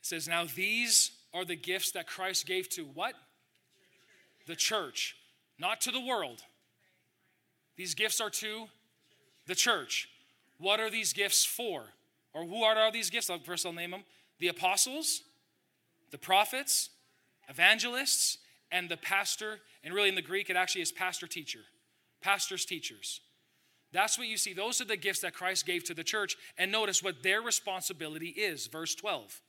[0.00, 3.14] It says, Now these are the gifts that Christ gave to what?
[4.46, 5.16] The church,
[5.58, 6.42] not to the world.
[7.76, 8.66] These gifts are to
[9.46, 10.08] the church.
[10.58, 11.84] What are these gifts for?
[12.34, 13.30] Or who are, these gifts?
[13.44, 14.04] First, I'll name them
[14.38, 15.22] the apostles,
[16.10, 16.90] the prophets,
[17.48, 18.38] evangelists,
[18.70, 19.60] and the pastor.
[19.84, 21.60] And really, in the Greek, it actually is pastor teacher,
[22.20, 23.20] pastors, teachers.
[23.92, 24.54] That's what you see.
[24.54, 26.36] Those are the gifts that Christ gave to the church.
[26.56, 28.66] And notice what their responsibility is.
[28.66, 29.40] Verse 12.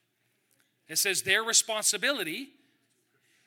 [0.90, 2.50] It says, Their responsibility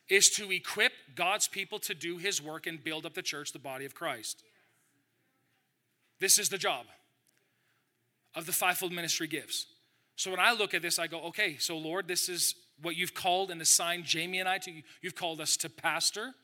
[0.08, 3.58] is to equip God's people to do his work and build up the church, the
[3.58, 4.42] body of Christ.
[6.18, 6.86] This is the job
[8.34, 9.66] of the fivefold ministry gifts.
[10.16, 13.14] So when I look at this, I go, okay, so Lord, this is what you've
[13.14, 14.72] called and assigned Jamie and I to.
[15.02, 16.34] You've called us to pastor.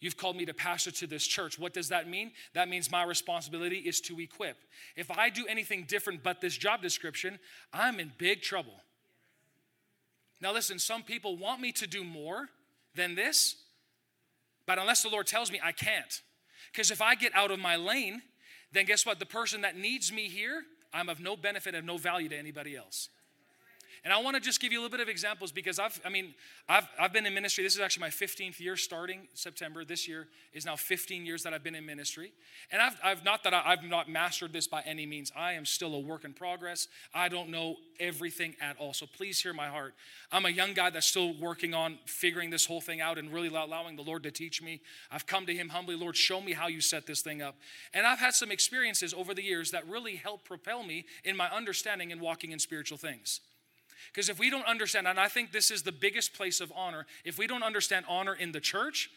[0.00, 1.58] You've called me to pastor to this church.
[1.58, 2.32] What does that mean?
[2.52, 4.56] That means my responsibility is to equip.
[4.96, 7.38] If I do anything different but this job description,
[7.72, 8.74] I'm in big trouble.
[10.40, 12.48] Now, listen, some people want me to do more
[12.94, 13.56] than this,
[14.66, 16.22] but unless the Lord tells me, I can't.
[16.72, 18.20] Because if I get out of my lane,
[18.76, 19.18] then guess what?
[19.18, 20.62] The person that needs me here
[20.92, 23.10] I'm of no benefit and no value to anybody else.
[24.06, 26.10] And I want to just give you a little bit of examples because I've, I
[26.10, 26.32] mean,
[26.68, 27.64] I've, I've been in ministry.
[27.64, 29.84] This is actually my 15th year starting September.
[29.84, 32.32] This year is now 15 years that I've been in ministry.
[32.70, 35.32] And I've, I've not that I, have not mastered this by any means.
[35.34, 36.86] I am still a work in progress.
[37.12, 38.92] I don't know everything at all.
[38.92, 39.92] So please hear my heart.
[40.30, 43.48] I'm a young guy that's still working on figuring this whole thing out and really
[43.48, 44.82] allowing the Lord to teach me.
[45.10, 47.56] I've come to Him humbly, Lord, show me how you set this thing up.
[47.92, 51.48] And I've had some experiences over the years that really help propel me in my
[51.50, 53.40] understanding and walking in spiritual things.
[54.12, 57.06] Because if we don't understand, and I think this is the biggest place of honor,
[57.24, 59.10] if we don't understand honor in the church,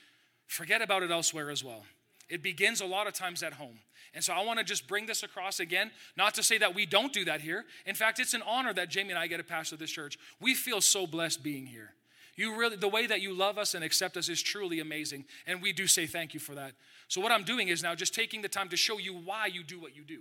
[0.48, 1.84] forget about it elsewhere as well.
[2.30, 3.80] It begins a lot of times at home.
[4.13, 6.86] And so I want to just bring this across again, not to say that we
[6.86, 7.65] don't do that here.
[7.86, 10.18] In fact, it's an honor that Jamie and I get to pastor this church.
[10.39, 11.94] We feel so blessed being here.
[12.36, 15.26] You really, the way that you love us and accept us is truly amazing.
[15.46, 16.72] And we do say thank you for that.
[17.10, 19.62] So, what I'm doing is now just taking the time to show you why you
[19.62, 20.20] do what you do.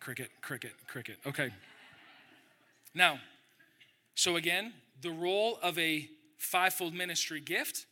[0.00, 1.18] Cricket, cricket, cricket.
[1.26, 1.50] Okay.
[2.96, 3.18] Now,
[4.14, 7.84] so again, the role of a fivefold ministry gift,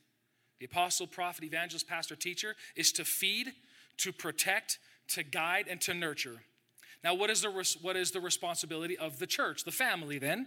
[0.58, 3.52] the apostle, prophet, evangelist, pastor, teacher, is to feed,
[3.98, 6.40] to protect, to guide, and to nurture.
[7.04, 10.46] Now, what is the, what is the responsibility of the church, the family then?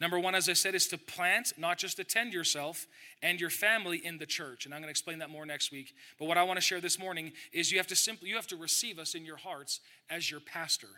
[0.00, 2.86] Number one, as I said, is to plant, not just attend yourself
[3.22, 4.66] and your family in the church.
[4.66, 5.94] And I'm going to explain that more next week.
[6.16, 8.46] But what I want to share this morning is you have to simply you have
[8.46, 10.88] to receive us in your hearts as your pastor.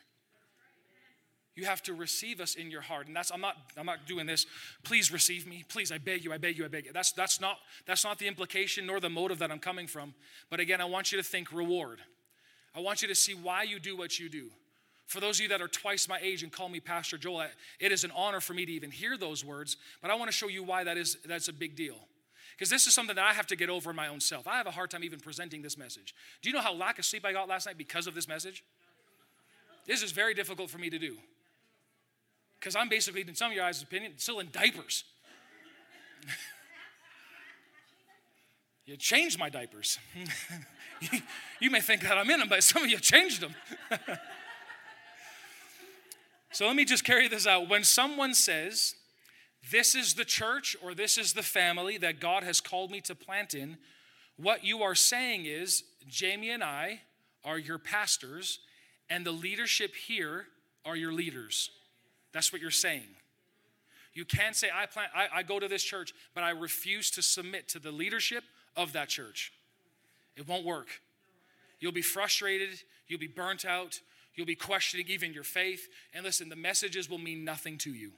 [1.55, 3.07] You have to receive us in your heart.
[3.07, 4.47] And that's I'm not I'm not doing this.
[4.85, 5.65] Please receive me.
[5.69, 6.93] Please, I beg you, I beg you, I beg you.
[6.93, 10.15] That's that's not that's not the implication nor the motive that I'm coming from.
[10.49, 11.99] But again, I want you to think reward.
[12.75, 14.51] I want you to see why you do what you do.
[15.07, 17.93] For those of you that are twice my age and call me Pastor Joel, it
[17.93, 20.49] is an honor for me to even hear those words, but I want to show
[20.49, 21.97] you why that is that's a big deal.
[22.57, 24.47] Because this is something that I have to get over in my own self.
[24.47, 26.15] I have a hard time even presenting this message.
[26.41, 28.65] Do you know how lack of sleep I got last night because of this message?
[29.87, 31.19] This is very difficult for me to do
[32.63, 35.05] because I'm basically, in some of your eyes' opinion, still in diapers.
[38.85, 40.01] You changed my diapers.
[41.61, 43.55] you may think that I'm in them, but some of you changed them.
[46.53, 47.69] so let me just carry this out.
[47.69, 48.97] When someone says,
[49.71, 53.15] This is the church or this is the family that God has called me to
[53.15, 53.79] plant in,
[54.37, 57.03] what you are saying is, Jamie and I
[57.45, 58.59] are your pastors,
[59.09, 60.47] and the leadership here
[60.85, 61.71] are your leaders.
[62.33, 63.09] That's what you're saying.
[64.15, 67.23] You can't say, I, plan, I, I go to this church, but I refuse to
[67.23, 68.45] submit to the leadership
[68.77, 69.53] of that church.
[70.37, 70.89] It won't work.
[71.81, 74.01] You'll be frustrated, you'll be burnt out,
[74.35, 75.89] you'll be questioning even your faith.
[76.15, 78.13] And listen, the messages will mean nothing to you.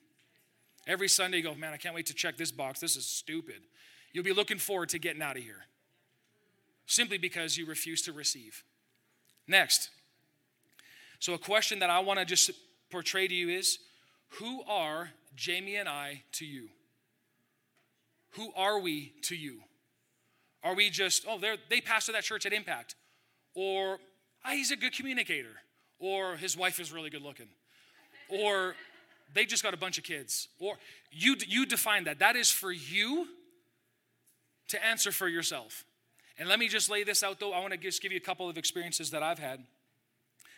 [0.87, 2.81] Every Sunday, you go, man, I can't wait to check this box.
[2.81, 3.63] This is stupid.
[4.13, 5.65] You'll be looking forward to getting out of here
[6.87, 8.63] simply because you refuse to receive.
[9.49, 9.91] Next.
[11.19, 12.51] So, a question that I want to just
[12.91, 13.79] portray to you is
[14.39, 16.69] who are Jamie and I to you?
[18.33, 19.61] Who are we to you?
[20.63, 22.97] Are we just, oh, they pastor that church at Impact?
[23.55, 23.99] Or,
[24.45, 25.61] ah, he's a good communicator.
[25.99, 27.49] Or his wife is really good looking.
[28.29, 28.75] Or
[29.33, 30.49] they just got a bunch of kids.
[30.59, 30.77] Or
[31.13, 32.19] you, you define that.
[32.19, 33.29] That is for you
[34.69, 35.85] to answer for yourself.
[36.39, 37.53] And let me just lay this out though.
[37.53, 39.61] I want to just give you a couple of experiences that I've had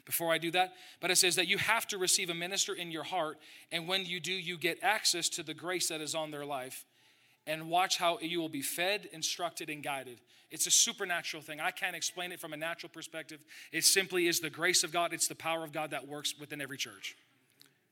[0.06, 0.72] before I do that.
[1.00, 3.38] But it says that you have to receive a minister in your heart.
[3.70, 6.86] And when you do, you get access to the grace that is on their life
[7.46, 10.20] and watch how you will be fed, instructed, and guided.
[10.50, 11.60] It's a supernatural thing.
[11.60, 13.40] I can't explain it from a natural perspective.
[13.72, 16.60] It simply is the grace of God, it's the power of God that works within
[16.60, 17.16] every church.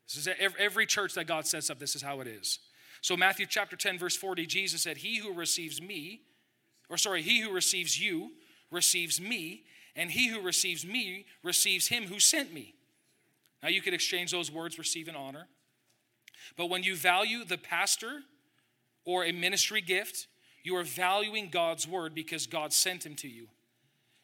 [0.07, 2.59] This is every church that God sets up, this is how it is.
[3.01, 6.23] So, Matthew chapter 10, verse 40, Jesus said, He who receives me,
[6.89, 8.33] or sorry, he who receives you
[8.71, 9.65] receives me,
[9.97, 12.75] and he who receives me receives him who sent me.
[13.63, 15.47] Now, you could exchange those words, receive and honor.
[16.57, 18.23] But when you value the pastor,
[19.05, 20.27] or a ministry gift,
[20.63, 23.49] you are valuing God's word because God sent him to you.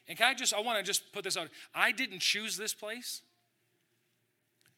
[0.07, 1.49] And can I just, I want to just put this out.
[1.73, 3.21] I didn't choose this place.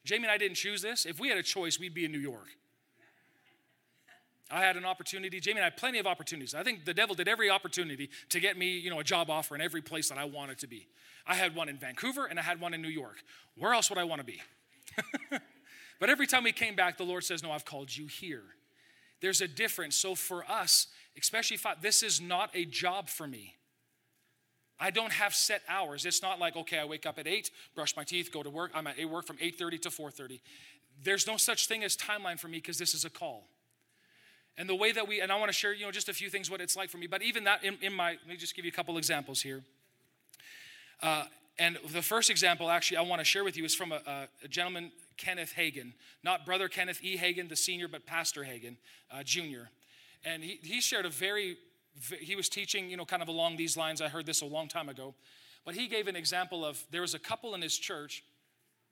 [0.03, 1.05] Jamie and I didn't choose this.
[1.05, 2.47] If we had a choice, we'd be in New York.
[4.53, 5.39] I had an opportunity.
[5.39, 6.53] Jamie and I had plenty of opportunities.
[6.53, 9.55] I think the devil did every opportunity to get me, you know, a job offer
[9.55, 10.87] in every place that I wanted to be.
[11.25, 13.23] I had one in Vancouver and I had one in New York.
[13.57, 14.39] Where else would I want to be?
[15.99, 18.43] but every time we came back, the Lord says, No, I've called you here.
[19.21, 19.95] There's a difference.
[19.95, 20.85] So for us,
[21.17, 23.55] especially if I, this is not a job for me.
[24.79, 26.05] I don't have set hours.
[26.05, 28.71] It's not like, okay, I wake up at 8, brush my teeth, go to work.
[28.75, 30.41] I'm at work from 8:30 to 4:30.
[31.03, 33.47] There's no such thing as timeline for me because this is a call.
[34.57, 36.29] And the way that we, and I want to share, you know, just a few
[36.29, 37.07] things what it's like for me.
[37.07, 39.63] But even that in, in my, let me just give you a couple examples here.
[41.01, 41.25] Uh,
[41.59, 44.47] and the first example, actually, I want to share with you is from a, a
[44.47, 47.17] gentleman Kenneth Hagin, not brother Kenneth E.
[47.17, 48.77] Hagin, the senior, but Pastor Hagin,
[49.11, 49.69] uh, junior.
[50.25, 51.57] And he, he shared a very,
[52.19, 54.01] he was teaching, you know, kind of along these lines.
[54.01, 55.13] I heard this a long time ago.
[55.65, 58.23] But he gave an example of there was a couple in his church,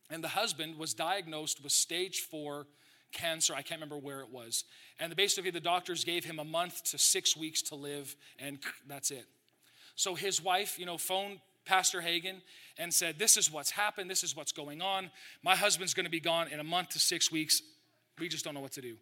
[0.10, 2.68] and the husband was diagnosed with stage four
[3.12, 3.54] cancer.
[3.54, 4.64] I can't remember where it was.
[5.00, 9.12] And basically, the doctors gave him a month to six weeks to live, and that's
[9.12, 9.26] it.
[9.96, 12.42] So his wife, you know, phoned Pastor Hagin
[12.78, 14.10] and said, This is what's happened.
[14.10, 15.12] This is what's going on.
[15.44, 17.62] My husband's going to be gone in a month to six weeks.
[18.20, 18.96] We just don't know what to do.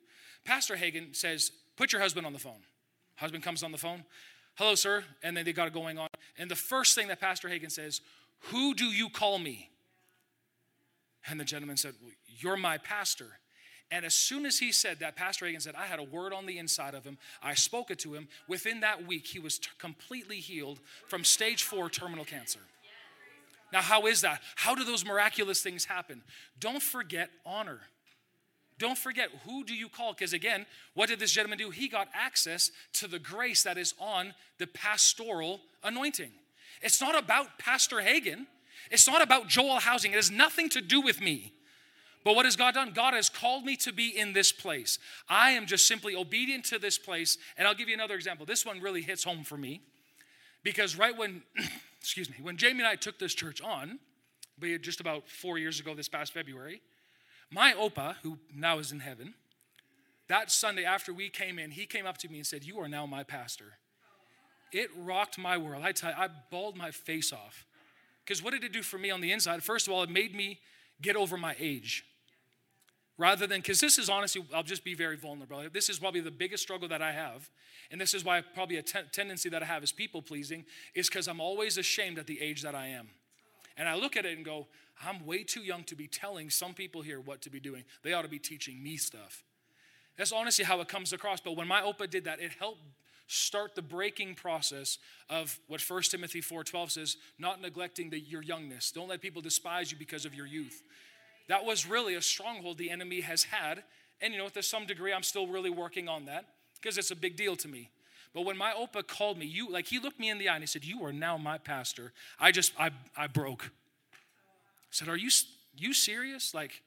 [0.46, 2.62] Pastor Hagin says, Put your husband on the phone.
[3.16, 4.04] Husband comes on the phone.
[4.56, 5.04] Hello, sir.
[5.24, 6.10] And then they got it going on.
[6.38, 8.02] And the first thing that Pastor Hagin says,
[8.52, 9.70] Who do you call me?
[11.28, 13.40] And the gentleman said, well, You're my pastor.
[13.92, 16.46] And as soon as he said that, Pastor Hagin said, I had a word on
[16.46, 17.18] the inside of him.
[17.42, 18.28] I spoke it to him.
[18.48, 22.60] Within that week, he was t- completely healed from stage four terminal cancer.
[23.74, 24.42] Now, how is that?
[24.56, 26.22] How do those miraculous things happen?
[26.60, 27.80] Don't forget honor.
[28.78, 30.14] Don't forget who do you call?
[30.14, 31.70] Because again, what did this gentleman do?
[31.70, 36.32] He got access to the grace that is on the pastoral anointing.
[36.82, 38.46] It's not about Pastor Hagin.
[38.90, 40.14] It's not about Joel Housing.
[40.14, 41.52] It has nothing to do with me.
[42.24, 42.92] But what has God done?
[42.94, 45.00] God has called me to be in this place.
[45.30, 47.38] I am just simply obedient to this place.
[47.58, 48.46] And I'll give you another example.
[48.46, 49.82] This one really hits home for me
[50.64, 51.44] because right when,
[52.00, 54.00] excuse me, when Jamie and I took this church on,
[54.82, 56.82] just about four years ago this past February,
[57.50, 59.34] my Opa, who now is in heaven,
[60.28, 62.88] that Sunday after we came in, he came up to me and said, You are
[62.88, 63.78] now my pastor.
[64.72, 65.84] It rocked my world.
[65.84, 67.66] I tell you, I bawled my face off.
[68.24, 69.64] Because what did it do for me on the inside?
[69.64, 70.60] First of all, it made me
[71.02, 72.06] get over my age
[73.18, 75.64] rather than because this is honestly i'll just be very vulnerable.
[75.72, 77.50] This is probably the biggest struggle that i have
[77.92, 81.08] and this is why probably a te- tendency that i have is people pleasing is
[81.08, 83.10] because i'm always ashamed at the age that i am.
[83.78, 84.68] And i look at it and go
[85.04, 87.84] i'm way too young to be telling some people here what to be doing.
[88.04, 89.44] They ought to be teaching me stuff.
[90.18, 92.82] That's honestly how it comes across but when my opa did that it helped
[93.30, 94.98] start the breaking process
[95.30, 98.92] of what 1 Timothy 4:12 says, not neglecting the, your youngness.
[98.92, 100.82] Don't let people despise you because of your youth.
[101.48, 103.84] That was really a stronghold the enemy has had.
[104.20, 107.16] And you know, to some degree, I'm still really working on that because it's a
[107.16, 107.92] big deal to me.
[108.34, 110.64] But when my opa called me, you like he looked me in the eye and
[110.64, 113.66] he said, "You are now my pastor." I just I I broke.
[113.66, 115.30] I said, "Are you
[115.78, 116.82] you serious?" Like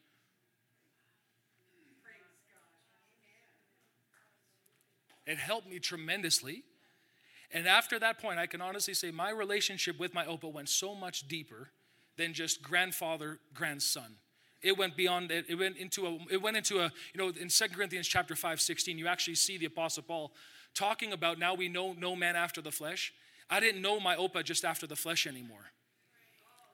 [5.26, 6.64] It helped me tremendously.
[7.52, 10.94] And after that point, I can honestly say my relationship with my Opa went so
[10.94, 11.70] much deeper
[12.16, 14.16] than just grandfather, grandson.
[14.62, 15.46] It went beyond it.
[15.48, 18.60] It went into a, it went into a, you know, in Second Corinthians chapter 5,
[18.60, 20.32] 16, you actually see the Apostle Paul
[20.74, 23.12] talking about now we know no man after the flesh.
[23.50, 25.72] I didn't know my Opa just after the flesh anymore.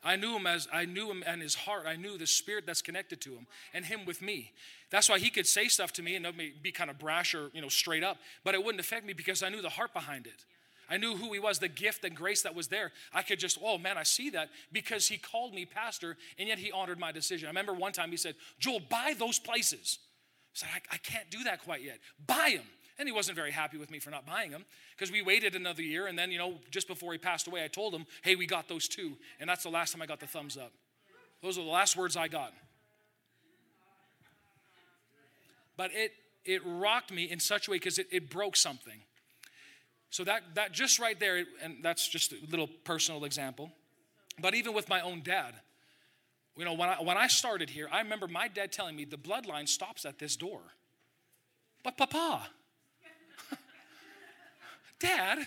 [0.04, 1.84] I knew him as I knew him and his heart.
[1.86, 4.52] I knew the spirit that's connected to him and him with me.
[4.90, 6.26] That's why he could say stuff to me and
[6.62, 9.42] be kind of brash or you know straight up, but it wouldn't affect me because
[9.42, 10.44] I knew the heart behind it.
[10.90, 12.92] I knew who he was, the gift and grace that was there.
[13.12, 16.58] I could just, oh man, I see that because he called me pastor and yet
[16.58, 17.46] he honored my decision.
[17.46, 19.98] I remember one time he said, Joel, buy those places.
[20.54, 21.98] I said, I, I can't do that quite yet.
[22.26, 22.66] Buy them.
[22.98, 24.64] And he wasn't very happy with me for not buying them
[24.96, 26.08] because we waited another year.
[26.08, 28.68] And then, you know, just before he passed away, I told him, hey, we got
[28.68, 29.12] those two.
[29.38, 30.72] And that's the last time I got the thumbs up.
[31.40, 32.52] Those are the last words I got.
[35.76, 36.12] But it,
[36.44, 39.00] it rocked me in such a way because it, it broke something.
[40.10, 43.70] So that, that just right there, and that's just a little personal example.
[44.40, 45.54] But even with my own dad,
[46.56, 49.16] you know, when I, when I started here, I remember my dad telling me the
[49.16, 50.60] bloodline stops at this door.
[51.84, 52.48] But Papa,
[54.98, 55.46] Dad,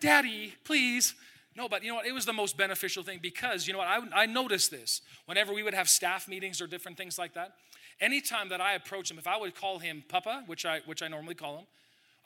[0.00, 1.14] Daddy, please.
[1.56, 2.06] No, but you know what?
[2.06, 3.88] It was the most beneficial thing because you know what?
[3.88, 7.54] I, I noticed this whenever we would have staff meetings or different things like that.
[7.98, 11.08] Anytime that I approach him, if I would call him Papa, which I which I
[11.08, 11.66] normally call him,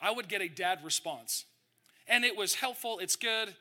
[0.01, 1.45] I would get a dad response,
[2.07, 2.99] and it was helpful.
[2.99, 3.55] It's good,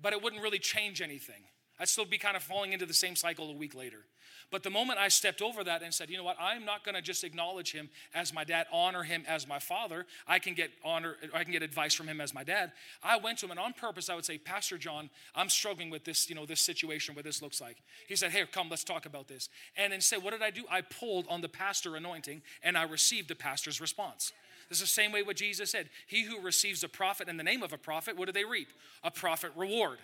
[0.00, 1.42] but it wouldn't really change anything.
[1.80, 4.04] I'd still be kind of falling into the same cycle a week later.
[4.50, 6.96] But the moment I stepped over that and said, you know what, I'm not going
[6.96, 10.06] to just acknowledge him as my dad, honor him as my father.
[10.26, 12.72] I can get honor, I can get advice from him as my dad.
[13.02, 16.04] I went to him and on purpose I would say, Pastor John, I'm struggling with
[16.04, 17.76] this, you know, this situation, what this looks like.
[18.08, 19.48] He said, Hey, come, let's talk about this.
[19.76, 20.64] And instead, what did I do?
[20.68, 24.32] I pulled on the pastor anointing and I received the pastor's response.
[24.68, 25.88] This is the same way what Jesus said.
[26.06, 28.68] He who receives a prophet in the name of a prophet, what do they reap?
[29.04, 29.98] A prophet reward.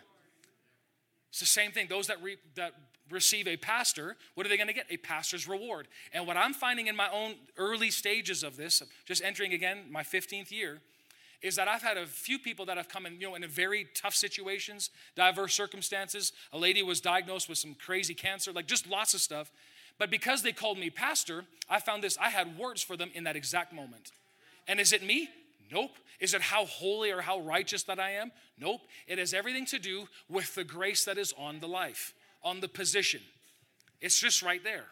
[1.37, 1.87] It's the same thing.
[1.87, 2.73] Those that, reap, that
[3.11, 4.87] receive a pastor, what are they going to get?
[4.89, 5.87] A pastor's reward.
[6.15, 10.03] And what I'm finding in my own early stages of this, just entering again my
[10.03, 10.81] 15th year,
[11.43, 13.87] is that I've had a few people that have come in, you know, in very
[13.95, 16.33] tough situations, diverse circumstances.
[16.55, 19.53] A lady was diagnosed with some crazy cancer, like just lots of stuff.
[19.99, 23.25] But because they called me pastor, I found this, I had words for them in
[23.25, 24.11] that exact moment.
[24.67, 25.29] And is it me?
[25.71, 25.93] Nope.
[26.21, 28.33] Is it how holy or how righteous that I am?
[28.59, 28.81] Nope.
[29.07, 32.69] It has everything to do with the grace that is on the life on the
[32.69, 33.21] position.
[34.01, 34.85] It's just right there.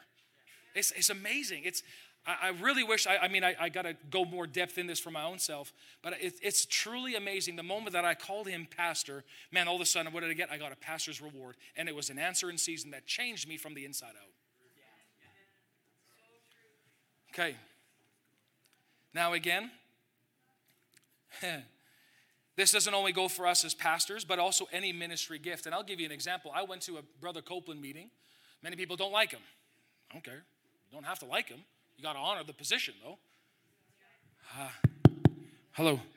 [0.74, 1.62] It's, it's amazing.
[1.64, 1.82] It's,
[2.26, 4.88] I, I really wish, I, I mean, I, I got to go more depth in
[4.88, 7.54] this for my own self, but it, it's truly amazing.
[7.54, 10.34] The moment that I called him pastor, man, all of a sudden, what did I
[10.34, 10.50] get?
[10.50, 11.56] I got a pastor's reward.
[11.76, 14.30] And it was an answer in season that changed me from the inside out.
[17.32, 17.56] Okay.
[19.12, 19.70] Now, again,
[22.56, 25.66] This doesn't only go for us as pastors, but also any ministry gift.
[25.66, 26.52] And I'll give you an example.
[26.54, 28.10] I went to a Brother Copeland meeting.
[28.62, 29.40] Many people don't like him.
[30.10, 30.44] I don't care.
[30.90, 31.58] You don't have to like him.
[31.96, 33.18] You got to honor the position, though.
[34.58, 34.68] Uh,
[35.72, 36.00] hello.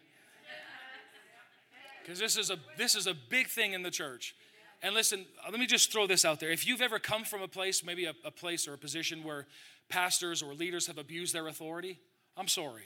[2.03, 4.33] Because this is a this is a big thing in the church.
[4.81, 6.49] And listen, let me just throw this out there.
[6.49, 9.45] If you've ever come from a place, maybe a, a place or a position where
[9.89, 11.99] pastors or leaders have abused their authority,
[12.37, 12.83] I'm sorry.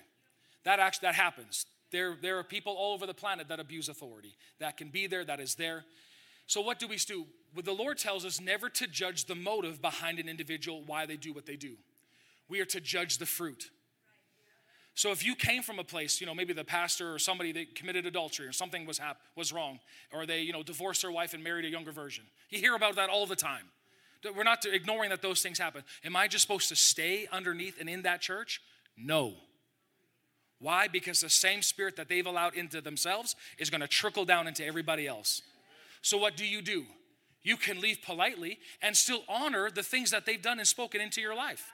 [0.63, 1.67] That actually that happens.
[1.91, 4.36] There, there are people all over the planet that abuse authority.
[4.60, 5.84] That can be there, that is there.
[6.47, 7.25] So, what do we do?
[7.56, 11.17] Well, the Lord tells us never to judge the motive behind an individual, why they
[11.17, 11.75] do what they do.
[12.47, 13.69] We are to judge the fruit.
[14.93, 17.75] So if you came from a place, you know, maybe the pastor or somebody that
[17.75, 19.80] committed adultery or something was hap- was wrong,
[20.12, 22.25] or they, you know, divorced their wife and married a younger version.
[22.49, 23.63] You hear about that all the time.
[24.36, 25.84] We're not ignoring that those things happen.
[26.04, 28.62] Am I just supposed to stay underneath and in that church?
[28.96, 29.33] No.
[30.62, 30.87] Why?
[30.87, 34.65] Because the same spirit that they've allowed into themselves is going to trickle down into
[34.65, 35.41] everybody else.
[36.03, 36.85] So, what do you do?
[37.43, 41.19] You can leave politely and still honor the things that they've done and spoken into
[41.19, 41.71] your life.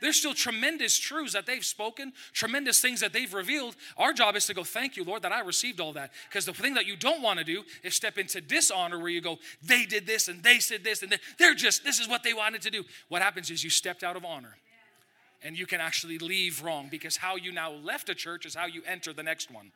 [0.00, 3.76] There's still tremendous truths that they've spoken, tremendous things that they've revealed.
[3.96, 6.12] Our job is to go, Thank you, Lord, that I received all that.
[6.28, 9.20] Because the thing that you don't want to do is step into dishonor where you
[9.20, 12.34] go, They did this and they said this and they're just, this is what they
[12.34, 12.84] wanted to do.
[13.08, 14.56] What happens is you stepped out of honor
[15.44, 18.66] and you can actually leave wrong because how you now left a church is how
[18.66, 19.72] you enter the next one.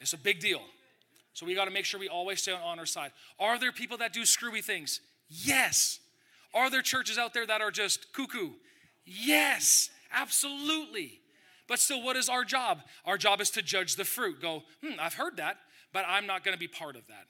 [0.00, 0.62] It's a big deal.
[1.34, 3.12] So we got to make sure we always stay on our side.
[3.38, 5.00] Are there people that do screwy things?
[5.28, 6.00] Yes.
[6.52, 8.50] Are there churches out there that are just cuckoo?
[9.04, 11.20] Yes, absolutely.
[11.68, 12.80] But still, what is our job?
[13.04, 14.42] Our job is to judge the fruit.
[14.42, 15.56] Go, hmm, I've heard that,
[15.92, 17.26] but I'm not going to be part of that.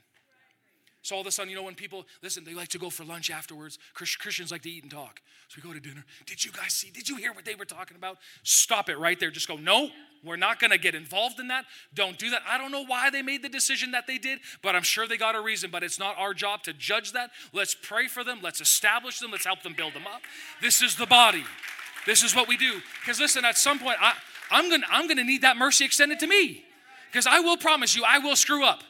[1.02, 3.04] So all of a sudden, you know, when people listen, they like to go for
[3.04, 3.78] lunch afterwards.
[3.94, 5.20] Christians like to eat and talk.
[5.48, 6.04] So we go to dinner.
[6.26, 6.90] Did you guys see?
[6.90, 8.18] Did you hear what they were talking about?
[8.42, 9.30] Stop it right there.
[9.30, 9.88] Just go, no,
[10.22, 11.64] we're not going to get involved in that.
[11.94, 12.42] Don't do that.
[12.48, 15.16] I don't know why they made the decision that they did, but I'm sure they
[15.16, 15.70] got a reason.
[15.70, 17.30] But it's not our job to judge that.
[17.52, 18.40] Let's pray for them.
[18.42, 19.30] Let's establish them.
[19.30, 20.20] Let's help them build them up.
[20.60, 21.44] This is the body.
[22.06, 22.80] This is what we do.
[23.00, 24.14] Because listen, at some point, I,
[24.50, 26.64] I'm going to I'm going to need that mercy extended to me.
[27.10, 28.82] Because I will promise you, I will screw up.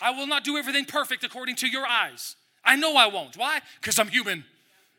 [0.00, 2.36] I will not do everything perfect according to your eyes.
[2.64, 3.36] I know I won't.
[3.36, 3.60] Why?
[3.80, 4.44] Because I'm human.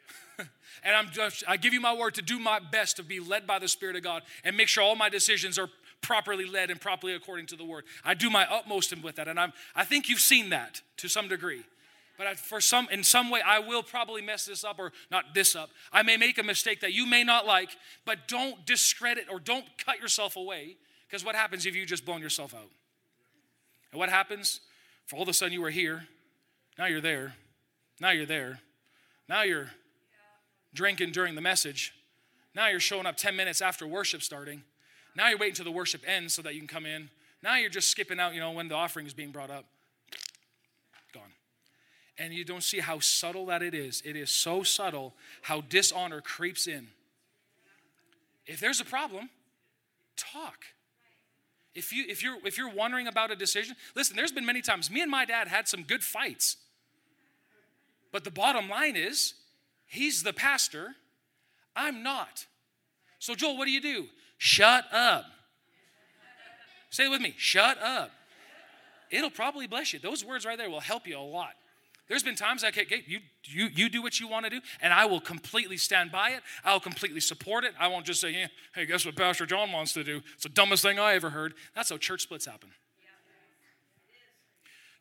[0.83, 3.45] and I'm just, I give you my word to do my best to be led
[3.45, 5.69] by the Spirit of God and make sure all my decisions are
[6.01, 7.83] properly led and properly according to the word.
[8.03, 9.27] I do my utmost with that.
[9.27, 11.63] And I'm, I think you've seen that to some degree.
[12.17, 15.35] But I, for some, in some way, I will probably mess this up or not
[15.35, 15.69] this up.
[15.91, 17.69] I may make a mistake that you may not like,
[18.05, 20.77] but don't discredit or don't cut yourself away.
[21.07, 22.71] Because what happens if you just blown yourself out?
[23.91, 24.61] And what happens?
[25.07, 26.05] For all of a sudden you were here,
[26.77, 27.33] now you're there,
[27.99, 28.59] now you're there,
[29.27, 29.71] now you're
[30.73, 31.93] drinking during the message,
[32.53, 34.63] now you're showing up 10 minutes after worship starting,
[35.15, 37.09] now you're waiting till the worship ends so that you can come in,
[37.41, 39.63] now you're just skipping out, you know, when the offering is being brought up.
[41.13, 41.31] Gone.
[42.17, 44.01] And you don't see how subtle that it is.
[44.03, 46.87] It is so subtle how dishonor creeps in.
[48.45, 49.29] If there's a problem,
[50.17, 50.65] talk.
[51.77, 54.89] If, you, if, you're, if you're wondering about a decision, listen, there's been many times,
[54.89, 56.57] me and my dad had some good fights.
[58.11, 59.35] But the bottom line is,
[59.85, 60.95] he's the pastor,
[61.75, 62.47] I'm not.
[63.19, 64.07] So, Joel, what do you do?
[64.39, 65.25] Shut up.
[66.89, 68.11] Say it with me shut up.
[69.11, 69.99] It'll probably bless you.
[69.99, 71.53] Those words right there will help you a lot.
[72.07, 74.93] There's been times I can't, you, you, you do what you want to do, and
[74.93, 76.41] I will completely stand by it.
[76.63, 77.73] I'll completely support it.
[77.77, 80.21] I won't just say, yeah, hey, guess what Pastor John wants to do?
[80.33, 81.53] It's the dumbest thing I ever heard.
[81.75, 82.69] That's how church splits happen.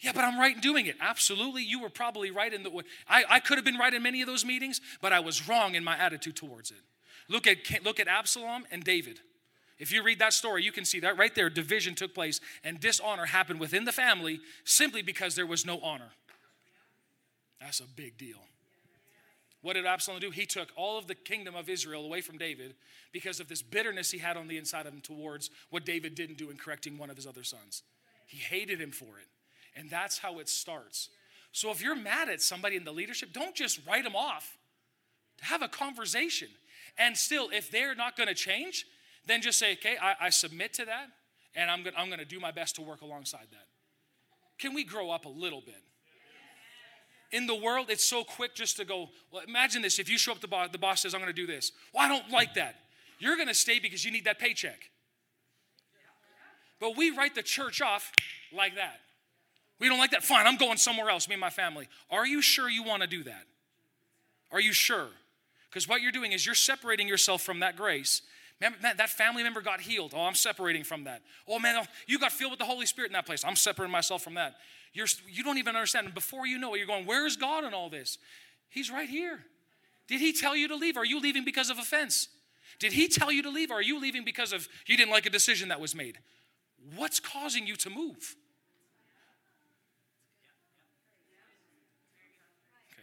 [0.00, 0.96] Yeah, but I'm right in doing it.
[1.00, 1.62] Absolutely.
[1.62, 2.84] You were probably right in the way.
[3.08, 5.74] I, I could have been right in many of those meetings, but I was wrong
[5.74, 6.76] in my attitude towards it.
[7.28, 9.20] Look at, look at Absalom and David.
[9.78, 12.80] If you read that story, you can see that right there, division took place and
[12.80, 16.10] dishonor happened within the family simply because there was no honor.
[17.60, 18.40] That's a big deal.
[19.62, 20.30] What did Absalom do?
[20.30, 22.74] He took all of the kingdom of Israel away from David
[23.12, 26.38] because of this bitterness he had on the inside of him towards what David didn't
[26.38, 27.82] do in correcting one of his other sons.
[28.26, 29.26] He hated him for it.
[29.74, 31.08] And that's how it starts.
[31.52, 34.56] So if you're mad at somebody in the leadership, don't just write them off.
[35.40, 36.48] Have a conversation.
[36.98, 38.86] And still, if they're not going to change,
[39.26, 41.08] then just say, okay, I, I submit to that,
[41.54, 43.66] and I'm going I'm to do my best to work alongside that.
[44.58, 45.82] Can we grow up a little bit?
[47.32, 49.98] In the world, it's so quick just to go, well, imagine this.
[49.98, 51.72] If you show up, the boss, the boss says, I'm going to do this.
[51.92, 52.76] Well, I don't like that.
[53.18, 54.90] You're going to stay because you need that paycheck.
[56.78, 58.12] But we write the church off
[58.52, 59.00] like that.
[59.78, 60.22] We don't like that.
[60.22, 61.88] Fine, I'm going somewhere else, me and my family.
[62.10, 63.44] Are you sure you want to do that?
[64.52, 65.08] Are you sure?
[65.68, 68.22] Because what you're doing is you're separating yourself from that grace.
[68.60, 70.12] Man, that family member got healed.
[70.14, 71.20] Oh, I'm separating from that.
[71.46, 73.44] Oh, man, oh, you got filled with the Holy Spirit in that place.
[73.44, 74.56] I'm separating myself from that.
[74.96, 76.06] You're, you don't even understand.
[76.06, 78.16] And before you know it, you're going, Where is God in all this?
[78.70, 79.40] He's right here.
[80.08, 80.96] Did he tell you to leave?
[80.96, 82.28] Are you leaving because of offense?
[82.78, 83.70] Did he tell you to leave?
[83.70, 86.18] Or are you leaving because of you didn't like a decision that was made?
[86.94, 88.36] What's causing you to move?
[92.90, 93.02] Okay.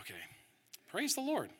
[0.00, 0.20] Okay.
[0.88, 1.50] Praise the Lord.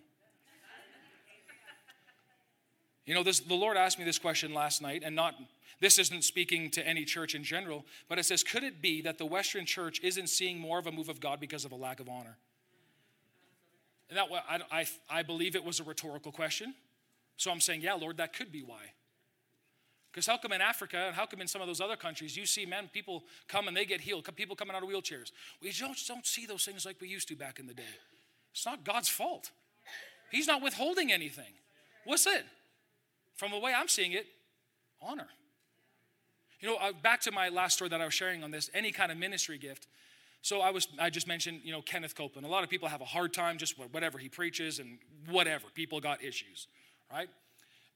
[3.07, 5.35] You know, this, the Lord asked me this question last night, and not
[5.81, 9.19] this isn't speaking to any church in general, but it says, could it be that
[9.19, 12.01] the Western church isn't seeing more of a move of God because of a lack
[12.01, 12.37] of honor?
[14.09, 16.75] And that I, I, I believe it was a rhetorical question.
[17.37, 18.93] So I'm saying, yeah, Lord, that could be why.
[20.11, 22.47] Because how come in Africa and how come in some of those other countries you
[22.47, 25.31] see men, people come and they get healed, people coming out of wheelchairs?
[25.61, 27.83] We don't, don't see those things like we used to back in the day.
[28.53, 29.51] It's not God's fault.
[30.31, 31.53] He's not withholding anything.
[32.07, 32.47] What's it?
[33.37, 34.27] From the way I'm seeing it,
[35.01, 35.29] honor.
[36.61, 38.93] You know, uh, back to my last story that I was sharing on this, any
[38.93, 39.87] kind of ministry gift.
[40.43, 42.47] So I was, I just mentioned, you know, Kenneth Copeland.
[42.47, 45.65] A lot of people have a hard time just whatever he preaches and whatever.
[45.75, 46.69] People got issues,
[47.13, 47.29] right?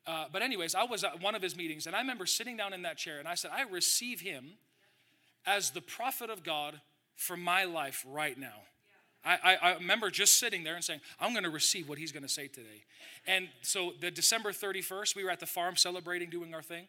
[0.07, 2.73] Uh, but anyways, I was at one of his meetings, and I remember sitting down
[2.73, 4.53] in that chair, and I said, I receive him
[5.47, 6.81] as the prophet of God
[7.17, 8.63] for my life right now.
[9.25, 12.23] I, I, remember just sitting there and saying, I'm going to receive what he's going
[12.23, 12.85] to say today.
[13.27, 16.87] And so the December 31st, we were at the farm celebrating, doing our thing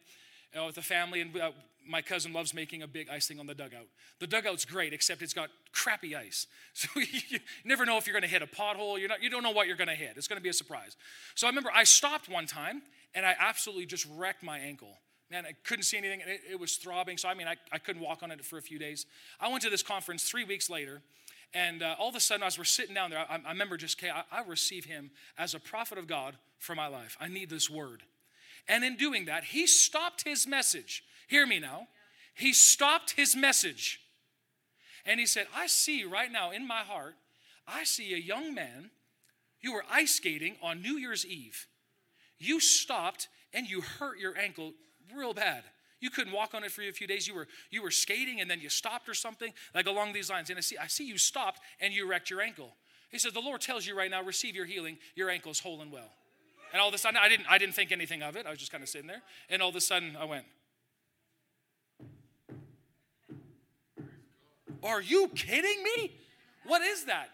[0.58, 1.50] uh, with the family, and uh,
[1.86, 3.86] my cousin loves making a big ice thing on the dugout.
[4.18, 6.46] The dugout's great, except it's got crappy ice.
[6.74, 8.98] So you, you never know if you're going to hit a pothole.
[8.98, 10.12] You're not, you don't know what you're going to hit.
[10.16, 10.96] It's going to be a surprise.
[11.34, 12.82] So I remember I stopped one time,
[13.14, 14.96] and I absolutely just wrecked my ankle.
[15.30, 16.20] Man, I couldn't see anything.
[16.20, 17.18] It, it was throbbing.
[17.18, 19.06] So, I mean, I, I couldn't walk on it for a few days.
[19.40, 21.02] I went to this conference three weeks later,
[21.54, 23.98] and uh, all of a sudden, as we're sitting down there, I, I remember just,
[23.98, 27.16] okay, I, I receive him as a prophet of God for my life.
[27.20, 28.02] I need this word.
[28.68, 31.04] And in doing that, he stopped his message.
[31.28, 31.88] Hear me now.
[32.34, 34.00] He stopped his message.
[35.04, 37.16] And he said, I see right now in my heart,
[37.66, 38.90] I see a young man.
[39.60, 41.66] You were ice skating on New Year's Eve.
[42.38, 44.72] You stopped and you hurt your ankle
[45.14, 45.64] real bad.
[46.02, 47.28] You couldn't walk on it for a few days.
[47.28, 50.50] You were you were skating and then you stopped or something, like along these lines.
[50.50, 52.74] And I see, I see you stopped and you wrecked your ankle.
[53.12, 55.92] He said, The Lord tells you right now, receive your healing, your ankle's whole and
[55.92, 56.10] well.
[56.72, 58.46] And all of a sudden, I didn't, I didn't think anything of it.
[58.46, 59.22] I was just kind of sitting there.
[59.48, 60.44] And all of a sudden, I went,
[64.82, 66.10] Are you kidding me?
[66.66, 67.28] What is that?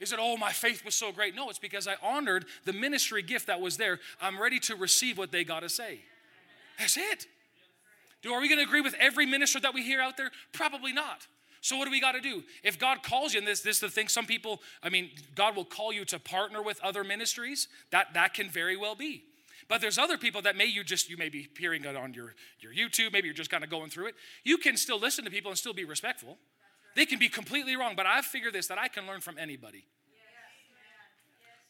[0.00, 1.34] Is it, oh, my faith was so great?
[1.34, 4.00] No, it's because I honored the ministry gift that was there.
[4.22, 6.00] I'm ready to receive what they got to say.
[6.78, 7.26] That's it.
[8.24, 10.30] Do, are we going to agree with every minister that we hear out there?
[10.52, 11.26] Probably not.
[11.60, 12.42] So what do we got to do?
[12.62, 15.54] If God calls you, and this, this is the thing, some people, I mean, God
[15.54, 17.68] will call you to partner with other ministries.
[17.90, 19.24] That that can very well be.
[19.68, 22.34] But there's other people that may you just you may be hearing it on your,
[22.60, 24.14] your YouTube, maybe you're just kind of going through it.
[24.42, 26.38] You can still listen to people and still be respectful.
[26.96, 29.84] They can be completely wrong, but I've figured this that I can learn from anybody.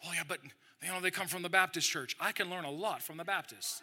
[0.07, 0.38] Oh yeah, but
[0.82, 2.16] you know they come from the Baptist church.
[2.20, 3.82] I can learn a lot from the Baptists.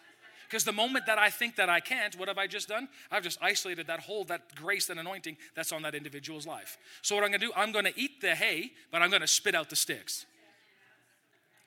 [0.51, 2.89] Because the moment that I think that I can't, what have I just done?
[3.09, 6.77] I've just isolated that whole, that grace and anointing that's on that individual's life.
[7.01, 9.69] So what I'm gonna do, I'm gonna eat the hay, but I'm gonna spit out
[9.69, 10.25] the sticks.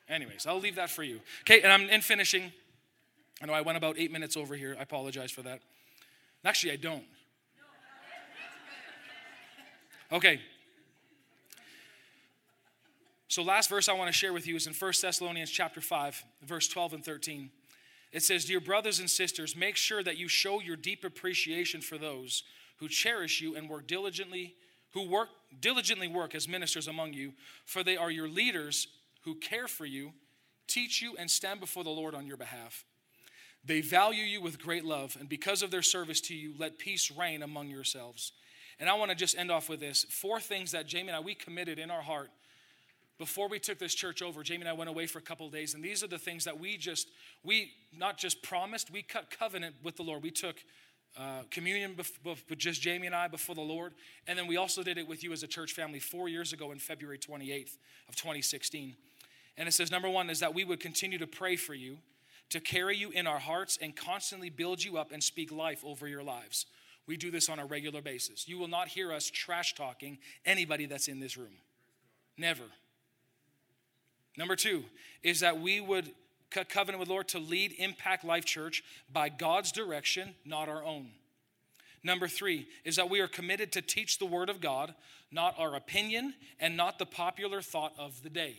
[0.07, 1.19] Anyways, I'll leave that for you.
[1.41, 2.53] Okay, and I'm in finishing.
[3.41, 4.75] I know I went about eight minutes over here.
[4.77, 5.61] I apologize for that.
[6.43, 7.05] Actually, I don't.
[10.11, 10.39] Okay.
[13.29, 16.23] So last verse I want to share with you is in 1 Thessalonians chapter 5,
[16.43, 17.49] verse 12 and 13.
[18.11, 21.97] It says, Dear brothers and sisters, make sure that you show your deep appreciation for
[21.97, 22.43] those
[22.77, 24.55] who cherish you and work diligently,
[24.91, 25.29] who work
[25.59, 27.33] diligently work as ministers among you,
[27.65, 28.87] for they are your leaders
[29.23, 30.13] who care for you,
[30.67, 32.85] teach you, and stand before the Lord on your behalf.
[33.63, 37.11] They value you with great love, and because of their service to you, let peace
[37.11, 38.31] reign among yourselves.
[38.79, 41.19] And I want to just end off with this four things that Jamie and I,
[41.19, 42.29] we committed in our heart
[43.17, 45.73] before we took this church over, Jamie and I went away for a couple days,
[45.73, 47.09] and these are the things that we just,
[47.43, 50.21] we not just promised, we cut covenant with the Lord.
[50.21, 50.57] We took
[51.17, 53.93] uh, communion with just Jamie and I before the Lord,
[54.27, 56.71] and then we also did it with you as a church family four years ago
[56.71, 57.77] in February 28th
[58.09, 58.95] of 2016.
[59.57, 61.99] And it says, number one is that we would continue to pray for you,
[62.49, 66.05] to carry you in our hearts, and constantly build you up and speak life over
[66.07, 66.65] your lives.
[67.07, 68.47] We do this on a regular basis.
[68.47, 71.53] You will not hear us trash talking anybody that's in this room.
[72.37, 72.63] Never.
[74.37, 74.83] Number two
[75.23, 76.11] is that we would
[76.63, 81.09] covenant with the Lord to lead Impact Life Church by God's direction, not our own.
[82.03, 84.93] Number three is that we are committed to teach the Word of God,
[85.31, 88.55] not our opinion and not the popular thought of the day.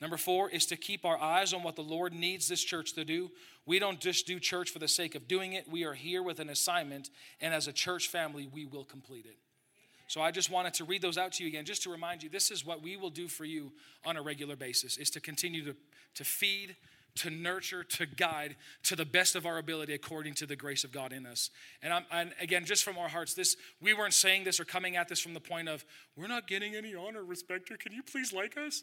[0.00, 3.04] Number four is to keep our eyes on what the Lord needs this church to
[3.04, 3.30] do.
[3.66, 6.40] We don't just do church for the sake of doing it, we are here with
[6.40, 7.10] an assignment,
[7.40, 9.36] and as a church family, we will complete it.
[10.08, 12.30] So I just wanted to read those out to you again, just to remind you
[12.30, 13.72] this is what we will do for you
[14.06, 15.76] on a regular basis, is to continue to,
[16.14, 16.76] to feed,
[17.16, 20.92] to nurture, to guide to the best of our ability according to the grace of
[20.92, 21.50] God in us.
[21.82, 24.96] And, I'm, and again, just from our hearts, this we weren't saying this or coming
[24.96, 25.84] at this from the point of
[26.16, 28.82] we're not getting any honor, respect, or can you please like us?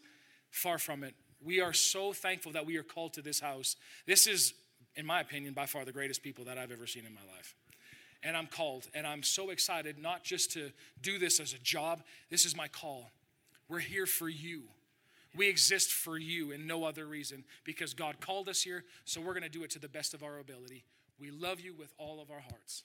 [0.51, 1.15] Far from it.
[1.43, 3.77] We are so thankful that we are called to this house.
[4.05, 4.53] This is,
[4.95, 7.55] in my opinion, by far the greatest people that I've ever seen in my life
[8.25, 8.87] and I'm called.
[8.93, 10.71] And I'm so excited not just to
[11.01, 13.11] do this as a job, this is my call.
[13.69, 14.63] We're here for you.
[15.35, 19.33] We exist for you and no other reason because God called us here, so we're
[19.33, 20.83] going to do it to the best of our ability.
[21.19, 22.83] We love you with all of our hearts.